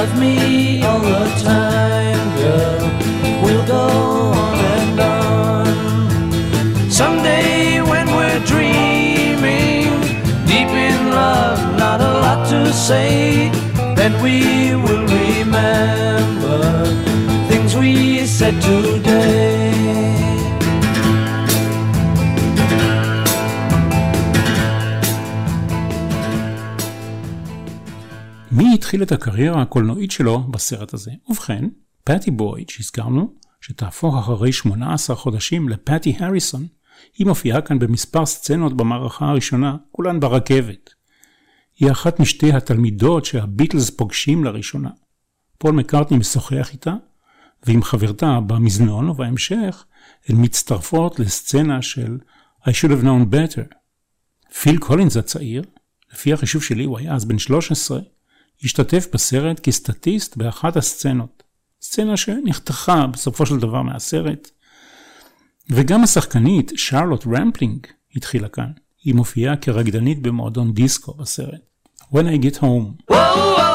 Love 0.00 0.18
me 0.18 0.82
all 0.82 0.98
the 0.98 1.26
time, 1.44 2.24
girl. 2.38 2.84
We'll 3.42 3.66
go 3.66 3.84
on 4.44 4.58
and 4.76 4.98
on. 4.98 6.90
Someday 6.90 7.82
when 7.82 8.06
we're 8.06 8.42
dreaming, 8.46 9.90
deep 10.46 10.72
in 10.88 11.10
love, 11.10 11.60
not 11.78 12.00
a 12.00 12.12
lot 12.24 12.48
to 12.48 12.72
say, 12.72 13.50
then 13.94 14.12
we 14.22 14.74
will 14.74 15.04
remember 15.20 16.62
things 17.50 17.76
we 17.76 18.24
said 18.24 18.58
today. 18.62 19.09
התחיל 28.90 29.02
את 29.02 29.12
הקריירה 29.12 29.62
הקולנועית 29.62 30.10
שלו 30.10 30.38
בסרט 30.38 30.94
הזה? 30.94 31.10
ובכן, 31.28 31.64
פטי 32.04 32.30
בויד, 32.30 32.68
שהזכרנו, 32.68 33.34
שתהפוך 33.60 34.16
אחרי 34.18 34.52
18 34.52 35.16
חודשים 35.16 35.68
לפטי 35.68 36.16
הריסון, 36.18 36.66
היא 37.18 37.26
מופיעה 37.26 37.60
כאן 37.60 37.78
במספר 37.78 38.26
סצנות 38.26 38.76
במערכה 38.76 39.28
הראשונה, 39.28 39.76
כולן 39.92 40.20
ברכבת. 40.20 40.90
היא 41.78 41.90
אחת 41.90 42.20
משתי 42.20 42.52
התלמידות 42.52 43.24
שהביטלס 43.24 43.90
פוגשים 43.90 44.44
לראשונה. 44.44 44.90
פול 45.58 45.74
מקארטני 45.74 46.18
משוחח 46.18 46.70
איתה, 46.72 46.94
ועם 47.66 47.82
חברתה 47.82 48.40
במזנון, 48.46 49.08
ובהמשך 49.08 49.84
הן 50.28 50.36
מצטרפות 50.44 51.20
לסצנה 51.20 51.82
של 51.82 52.18
I 52.62 52.70
should 52.70 52.90
have 52.90 53.04
known 53.04 53.34
better. 53.34 53.74
פיל 54.60 54.78
קולינס 54.78 55.16
הצעיר, 55.16 55.62
לפי 56.12 56.32
החישוב 56.32 56.62
שלי, 56.62 56.84
הוא 56.84 56.98
היה 56.98 57.14
אז 57.14 57.24
בן 57.24 57.38
13, 57.38 58.00
השתתף 58.64 59.06
בסרט 59.12 59.60
כסטטיסט 59.60 60.36
באחת 60.36 60.76
הסצנות. 60.76 61.42
סצנה 61.82 62.16
שנחתכה 62.16 63.06
בסופו 63.06 63.46
של 63.46 63.56
דבר 63.56 63.82
מהסרט. 63.82 64.50
וגם 65.70 66.02
השחקנית 66.02 66.72
שרלוט 66.76 67.26
רמפלינג 67.26 67.86
התחילה 68.16 68.48
כאן. 68.48 68.70
היא 69.04 69.14
מופיעה 69.14 69.56
כרקדנית 69.56 70.22
במועדון 70.22 70.72
דיסקו 70.72 71.14
בסרט. 71.14 71.60
When 72.12 72.26
I 72.26 72.44
get 72.44 72.56
home. 72.56 73.12
Whoa, 73.12 73.14
whoa, 73.14 73.69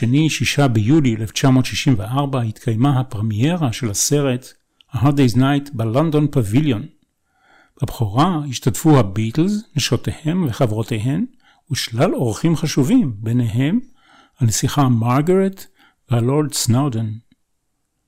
שני, 0.00 0.30
6 0.30 0.60
ביולי 0.60 1.16
1964, 1.16 2.42
התקיימה 2.42 3.00
הפרמיירה 3.00 3.72
של 3.72 3.90
הסרט 3.90 4.52
A 4.92 4.96
Hard 4.96 5.14
Day's 5.16 5.36
Night 5.36 5.70
בלונדון 5.72 6.26
פביליון. 6.30 6.86
בבכורה 7.82 8.40
השתתפו 8.50 8.98
הביטלס, 8.98 9.52
נשותיהם 9.76 10.46
וחברותיהן, 10.48 11.26
ושלל 11.70 12.14
אורחים 12.14 12.56
חשובים, 12.56 13.12
ביניהם 13.18 13.80
הנסיכה 14.38 14.88
מרגרט 14.88 15.66
והלורד 16.10 16.54
סנאודן. 16.54 17.10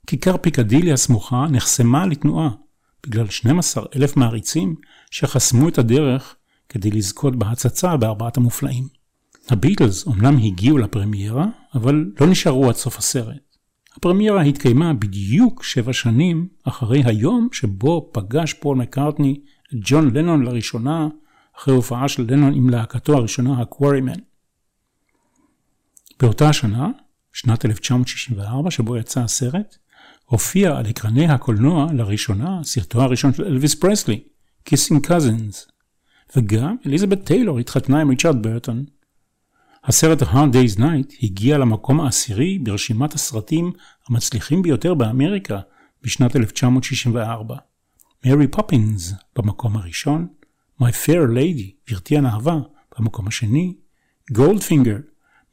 כיכר 0.07 0.36
פיקדילי 0.36 0.93
הסמוכה 0.93 1.47
נחסמה 1.51 2.07
לתנועה, 2.07 2.51
בגלל 3.07 3.28
12 3.28 3.84
אלף 3.97 4.16
מעריצים 4.16 4.74
שחסמו 5.11 5.68
את 5.68 5.78
הדרך 5.78 6.36
כדי 6.68 6.90
לזכות 6.90 7.36
בהצצה 7.36 7.97
בארבעת 7.97 8.36
המופלאים. 8.36 9.02
הביטלס 9.49 10.07
אומנם 10.07 10.36
הגיעו 10.38 10.78
לפרמיירה, 10.78 11.47
אבל 11.74 12.11
לא 12.20 12.26
נשארו 12.26 12.68
עד 12.68 12.74
סוף 12.74 12.99
הסרט. 12.99 13.57
הפרמיירה 13.97 14.43
התקיימה 14.43 14.93
בדיוק 14.93 15.62
שבע 15.62 15.93
שנים 15.93 16.49
אחרי 16.64 17.03
היום 17.05 17.49
שבו 17.53 18.11
פגש 18.12 18.53
פול 18.53 18.76
מקארטני 18.76 19.40
את 19.68 19.78
ג'ון 19.84 20.16
לנון 20.16 20.43
לראשונה, 20.43 21.09
אחרי 21.59 21.74
הופעה 21.74 22.09
של 22.09 22.26
לנון 22.28 22.55
עם 22.55 22.70
להקתו 22.70 23.16
הראשונה, 23.16 23.61
הקוורימן. 23.61 24.18
באותה 26.20 26.49
השנה, 26.49 26.88
שנת 27.32 27.64
1964, 27.64 28.70
שבו 28.70 28.97
יצא 28.97 29.20
הסרט, 29.20 29.76
הופיע 30.24 30.76
על 30.76 30.90
אקרני 30.90 31.28
הקולנוע 31.28 31.86
לראשונה 31.93 32.61
סרטו 32.64 33.03
הראשון 33.03 33.32
של 33.32 33.45
אלוויס 33.45 33.74
פרסלי, 33.74 34.22
Kissing 34.68 35.07
Cousins, 35.07 35.72
וגם 36.36 36.76
אליזבת 36.86 37.24
טיילור 37.24 37.59
התחתנה 37.59 38.01
עם 38.01 38.09
ריצ'רד 38.09 38.43
ברטון. 38.43 38.84
הסרט 39.85 40.22
Hard 40.22 40.53
Day's 40.53 40.78
Night 40.78 41.16
הגיע 41.22 41.59
למקום 41.59 42.01
העשירי 42.01 42.59
ברשימת 42.59 43.14
הסרטים 43.14 43.72
המצליחים 44.09 44.62
ביותר 44.62 44.95
באמריקה 44.95 45.61
בשנת 46.03 46.37
1964. 46.37 47.57
מרי 48.26 48.49
פופינס 48.49 49.12
במקום 49.37 49.76
הראשון, 49.76 50.28
My 50.80 50.85
Fair 50.85 51.37
Lady, 51.37 51.89
גברתי 51.89 52.18
הנאווה, 52.18 52.59
במקום 52.99 53.28
השני, 53.28 53.76
גולדפינגר, 54.33 54.97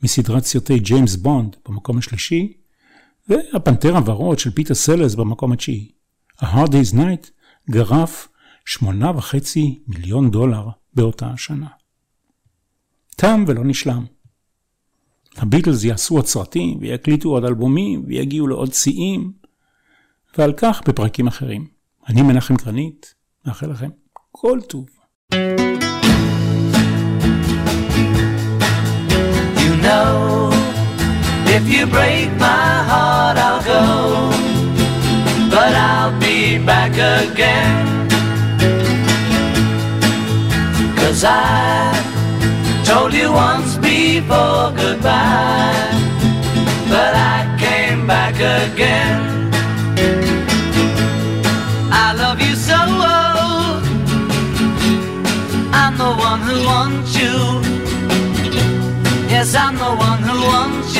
מסדרת 0.03 0.43
סרטי 0.43 0.79
ג'יימס 0.79 1.15
בונד 1.15 1.55
במקום 1.67 1.97
השלישי, 1.97 2.53
והפנתר 3.29 3.97
הוורוד 3.97 4.39
של 4.39 4.51
פיטר 4.51 4.73
סלרס 4.73 5.15
במקום 5.15 5.51
התשיעי. 5.51 5.91
A 6.41 6.45
Hard 6.45 6.69
Day's 6.69 6.95
Night 6.95 7.29
גרף 7.69 8.27
שמונה 8.65 9.11
וחצי 9.17 9.79
מיליון 9.87 10.31
דולר 10.31 10.67
באותה 10.93 11.27
השנה. 11.27 11.67
תם 13.15 13.43
ולא 13.47 13.63
נשלם. 13.63 14.05
הביטלס 15.39 15.83
יעשו 15.83 16.15
עוד 16.15 16.25
סרטים 16.25 16.77
ויקליטו 16.81 17.29
עוד 17.29 17.45
אלבומים 17.45 18.03
ויגיעו 18.07 18.47
לעוד 18.47 18.73
שיאים, 18.73 19.31
ועל 20.37 20.53
כך 20.57 20.81
בפרקים 20.87 21.27
אחרים. 21.27 21.67
אני 22.07 22.21
מנחם 22.21 22.55
גרנית, 22.55 23.13
מאחל 23.45 23.71
לכם 23.71 23.89
כל 24.31 24.59
טוב. 24.67 24.85
You 29.63 29.75
know, 29.85 30.51
if 31.55 31.63
you 31.73 31.83
break 31.95 32.29
my 32.47 32.71
heart, 32.89 33.37
I'll 33.47 33.63
go. 33.73 33.83
But 35.53 35.73
I'll 35.89 36.15
be 36.25 36.37
back 36.69 36.93
again. 37.17 37.75
Cause 40.97 41.23
I 41.23 41.98
told 42.89 43.13
you 43.13 43.31
once 43.31 43.77
before 43.77 44.71
goodbye. 44.81 45.91
But 46.93 47.13
I 47.35 47.37
came 47.63 48.07
back 48.07 48.35
again. 48.61 49.19
I 52.05 52.07
love 52.21 52.39
you 52.47 52.55
so. 52.55 52.79
I'm 55.81 55.95
the 56.03 56.11
one 56.29 56.41
who 56.47 56.57
wants 56.71 57.11
you. 57.21 57.35
Yes, 59.33 59.53
I'm 59.53 59.75
the 59.85 59.93
one 60.09 60.21
who 60.27 60.37
wants 60.51 60.91
you. 60.95 60.98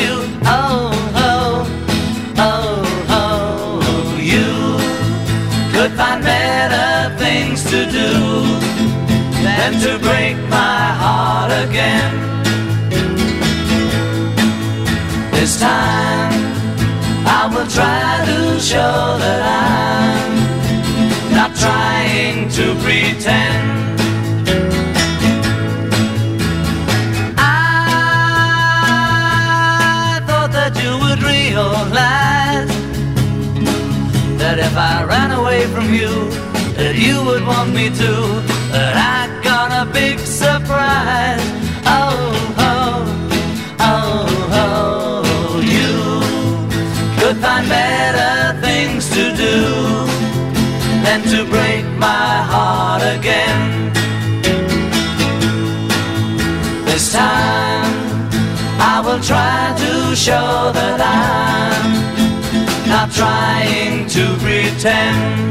Than 9.72 9.80
to 9.82 10.00
break 10.00 10.36
my 10.50 10.94
heart 11.02 11.52
again. 11.52 12.14
This 15.32 15.60
time 15.60 16.34
I 17.26 17.48
will 17.54 17.68
try 17.68 18.26
to 18.26 18.60
show 18.60 19.18
that 19.24 19.42
I'm 19.62 20.32
not 21.36 21.56
trying 21.56 22.50
to 22.58 22.76
pretend. 22.84 24.00
I 27.38 27.42
thought 30.28 30.52
that 30.52 30.74
you 30.84 30.98
would 31.04 31.22
realize 31.22 32.70
that 34.40 34.58
if 34.60 34.76
I 34.76 35.04
ran 35.04 35.32
away 35.32 35.68
from 35.68 35.94
you, 35.94 36.30
that 36.76 36.96
you 36.96 37.24
would 37.26 37.46
want 37.46 37.74
me 37.74 37.90
to. 37.90 38.42
That 38.72 38.98
I 38.98 39.39
big 40.00 40.20
surprise. 40.20 41.46
Oh, 42.00 42.16
oh, 42.72 43.00
oh, 43.92 44.26
oh, 44.64 45.60
you 45.76 45.94
could 47.20 47.38
find 47.46 47.66
better 47.68 48.34
things 48.66 49.04
to 49.16 49.24
do 49.46 49.58
than 51.06 51.20
to 51.34 51.40
break 51.56 51.86
my 52.08 52.32
heart 52.52 53.04
again. 53.18 53.62
This 56.88 57.06
time 57.12 57.92
I 58.94 58.96
will 59.06 59.22
try 59.32 59.60
to 59.84 59.94
show 60.26 60.52
that 60.80 61.00
I'm 61.24 61.90
not 62.94 63.08
trying 63.20 64.08
to 64.16 64.24
pretend. 64.44 65.50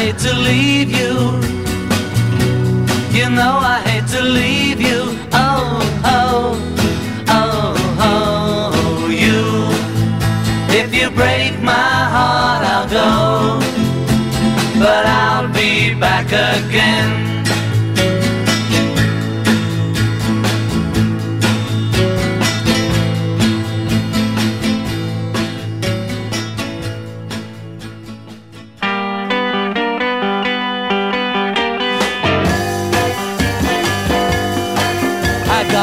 Hate 0.00 0.18
to 0.18 0.32
leave 0.34 0.90
you. 1.00 1.14
You 3.18 3.28
know 3.38 3.54
I 3.74 3.76
hate 3.88 4.08
to 4.16 4.22
leave 4.22 4.80
you. 4.80 5.00
Oh, 5.32 5.66
oh, 6.04 6.46
oh, 7.28 7.74
oh, 8.08 9.08
you. 9.24 9.40
If 10.80 10.94
you 10.94 11.10
break 11.10 11.52
my 11.60 11.98
heart, 12.14 12.62
I'll 12.74 12.88
go, 13.00 13.10
but 14.78 15.04
I'll 15.04 15.52
be 15.52 15.92
back 15.94 16.28
again. 16.28 17.29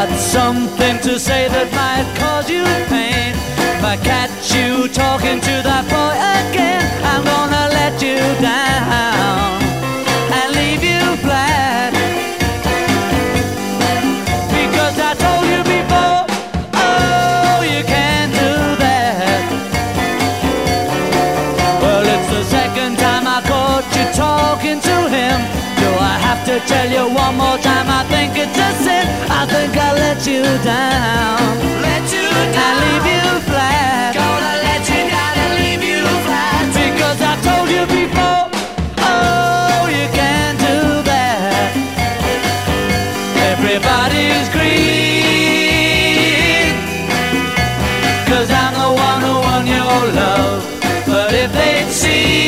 Got 0.06 0.20
something 0.20 1.00
to 1.00 1.18
say 1.18 1.48
that 1.48 1.70
might 1.74 2.06
cause 2.22 2.48
you 2.48 2.62
pain. 2.86 3.34
If 3.74 3.82
I 3.82 3.98
catch 3.98 4.54
you 4.54 4.86
talking 4.94 5.42
to 5.42 5.56
that 5.66 5.86
boy 5.90 6.14
again, 6.38 6.86
I'm 7.02 7.24
gonna 7.26 7.66
let 7.74 7.98
you 7.98 8.22
down 8.38 9.58
and 10.38 10.48
leave 10.54 10.84
you 10.86 11.02
flat. 11.26 11.98
Because 14.54 14.96
I 15.10 15.12
told 15.26 15.46
you 15.54 15.62
before, 15.66 16.20
oh, 16.78 17.66
you 17.66 17.82
can't 17.82 18.32
do 18.38 18.54
that. 18.86 19.46
Well, 21.82 22.06
it's 22.06 22.30
the 22.38 22.44
second 22.58 23.02
time 23.02 23.26
I 23.26 23.42
caught 23.50 23.88
you 23.98 24.06
talking 24.14 24.78
to 24.78 24.98
him. 25.18 25.38
Do 25.82 25.90
I 26.14 26.16
have 26.28 26.42
to 26.50 26.56
tell 26.70 26.86
you 26.86 27.04
one 27.18 27.34
more 27.42 27.58
time? 27.66 27.77
I 28.18 28.26
think 28.34 28.58
a 28.58 28.70
sin. 28.84 29.06
I 29.30 29.46
think 29.46 29.78
I 29.78 29.94
let 29.94 30.26
you 30.26 30.42
down. 30.66 31.38
Let 31.86 32.06
you 32.12 32.28
down. 32.58 32.66
And 32.66 32.78
leave 32.86 33.08
you 33.14 33.28
flat. 33.50 34.12
Gonna 34.18 34.56
let 34.68 34.82
you 34.90 35.02
down 35.14 35.34
and 35.44 35.54
leave 35.62 35.84
you 35.92 36.02
flat. 36.26 36.66
Because 36.74 37.20
I 37.22 37.34
told 37.48 37.70
you 37.70 37.84
before. 37.86 38.50
Oh, 39.06 39.86
you 39.98 40.08
can't 40.18 40.58
do 40.68 40.78
that. 41.12 41.70
Everybody's 43.52 44.48
green. 44.56 45.94
Cause 48.30 48.50
I'm 48.50 48.74
the 48.82 48.90
one 49.08 49.22
who 49.26 49.34
won 49.48 49.64
your 49.78 50.00
love. 50.22 50.66
But 51.06 51.34
if 51.34 51.50
they'd 51.54 51.92
seen 51.92 52.47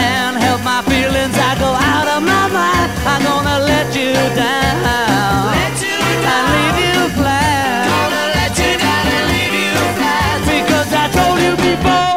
can't 0.00 0.36
help 0.46 0.60
my 0.72 0.80
feelings, 0.90 1.36
I 1.48 1.52
go 1.64 1.70
out 1.92 2.08
of 2.14 2.20
my 2.32 2.46
mind. 2.58 2.88
I'm 3.12 3.22
gonna 3.28 3.58
let 3.72 3.88
you 4.00 4.12
down. 4.42 5.40
Let 5.56 5.76
you 5.86 5.98
down. 6.26 6.44
And 6.44 6.46
leave 6.56 6.78
you 6.86 6.98
flat. 7.18 7.82
Gonna 7.94 8.24
let 8.38 8.52
you 8.62 8.72
down 8.84 9.04
and 9.16 9.24
leave 9.32 9.56
you 9.64 9.74
flat. 9.98 10.36
Because 10.52 10.90
I 11.02 11.04
told 11.16 11.38
you 11.44 11.54
before. 11.66 12.09